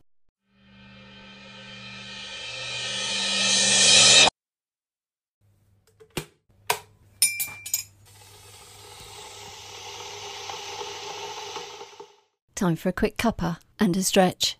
Time 12.55 12.77
for 12.77 12.89
a 12.89 12.93
quick 12.93 13.17
cuppa 13.17 13.57
and 13.77 13.95
a 13.97 14.03
stretch. 14.03 14.57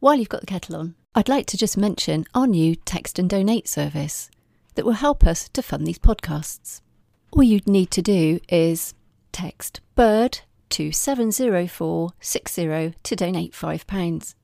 While 0.00 0.16
you've 0.16 0.28
got 0.28 0.40
the 0.40 0.46
kettle 0.46 0.76
on, 0.76 0.94
I'd 1.14 1.28
like 1.28 1.46
to 1.46 1.56
just 1.56 1.78
mention 1.78 2.26
our 2.34 2.46
new 2.46 2.76
text 2.76 3.18
and 3.18 3.30
donate 3.30 3.66
service 3.66 4.30
that 4.74 4.84
will 4.84 4.92
help 4.92 5.26
us 5.26 5.48
to 5.50 5.62
fund 5.62 5.86
these 5.86 5.98
podcasts. 5.98 6.82
All 7.30 7.42
you'd 7.42 7.66
need 7.66 7.90
to 7.92 8.02
do 8.02 8.40
is 8.48 8.94
text 9.32 9.80
BIRD 9.94 10.40
to 10.70 10.92
70460 10.92 12.94
to 13.02 13.16
donate 13.16 13.52
£5. 13.52 14.34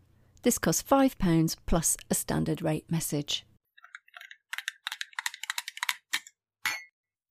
This 0.43 0.59
costs 0.59 0.83
£5 0.83 1.57
plus 1.67 1.97
a 2.11 2.15
standard 2.15 2.63
rate 2.63 2.91
message. 2.91 3.45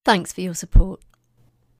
Thanks 0.03 0.33
for 0.33 0.41
your 0.41 0.55
support. 0.55 1.01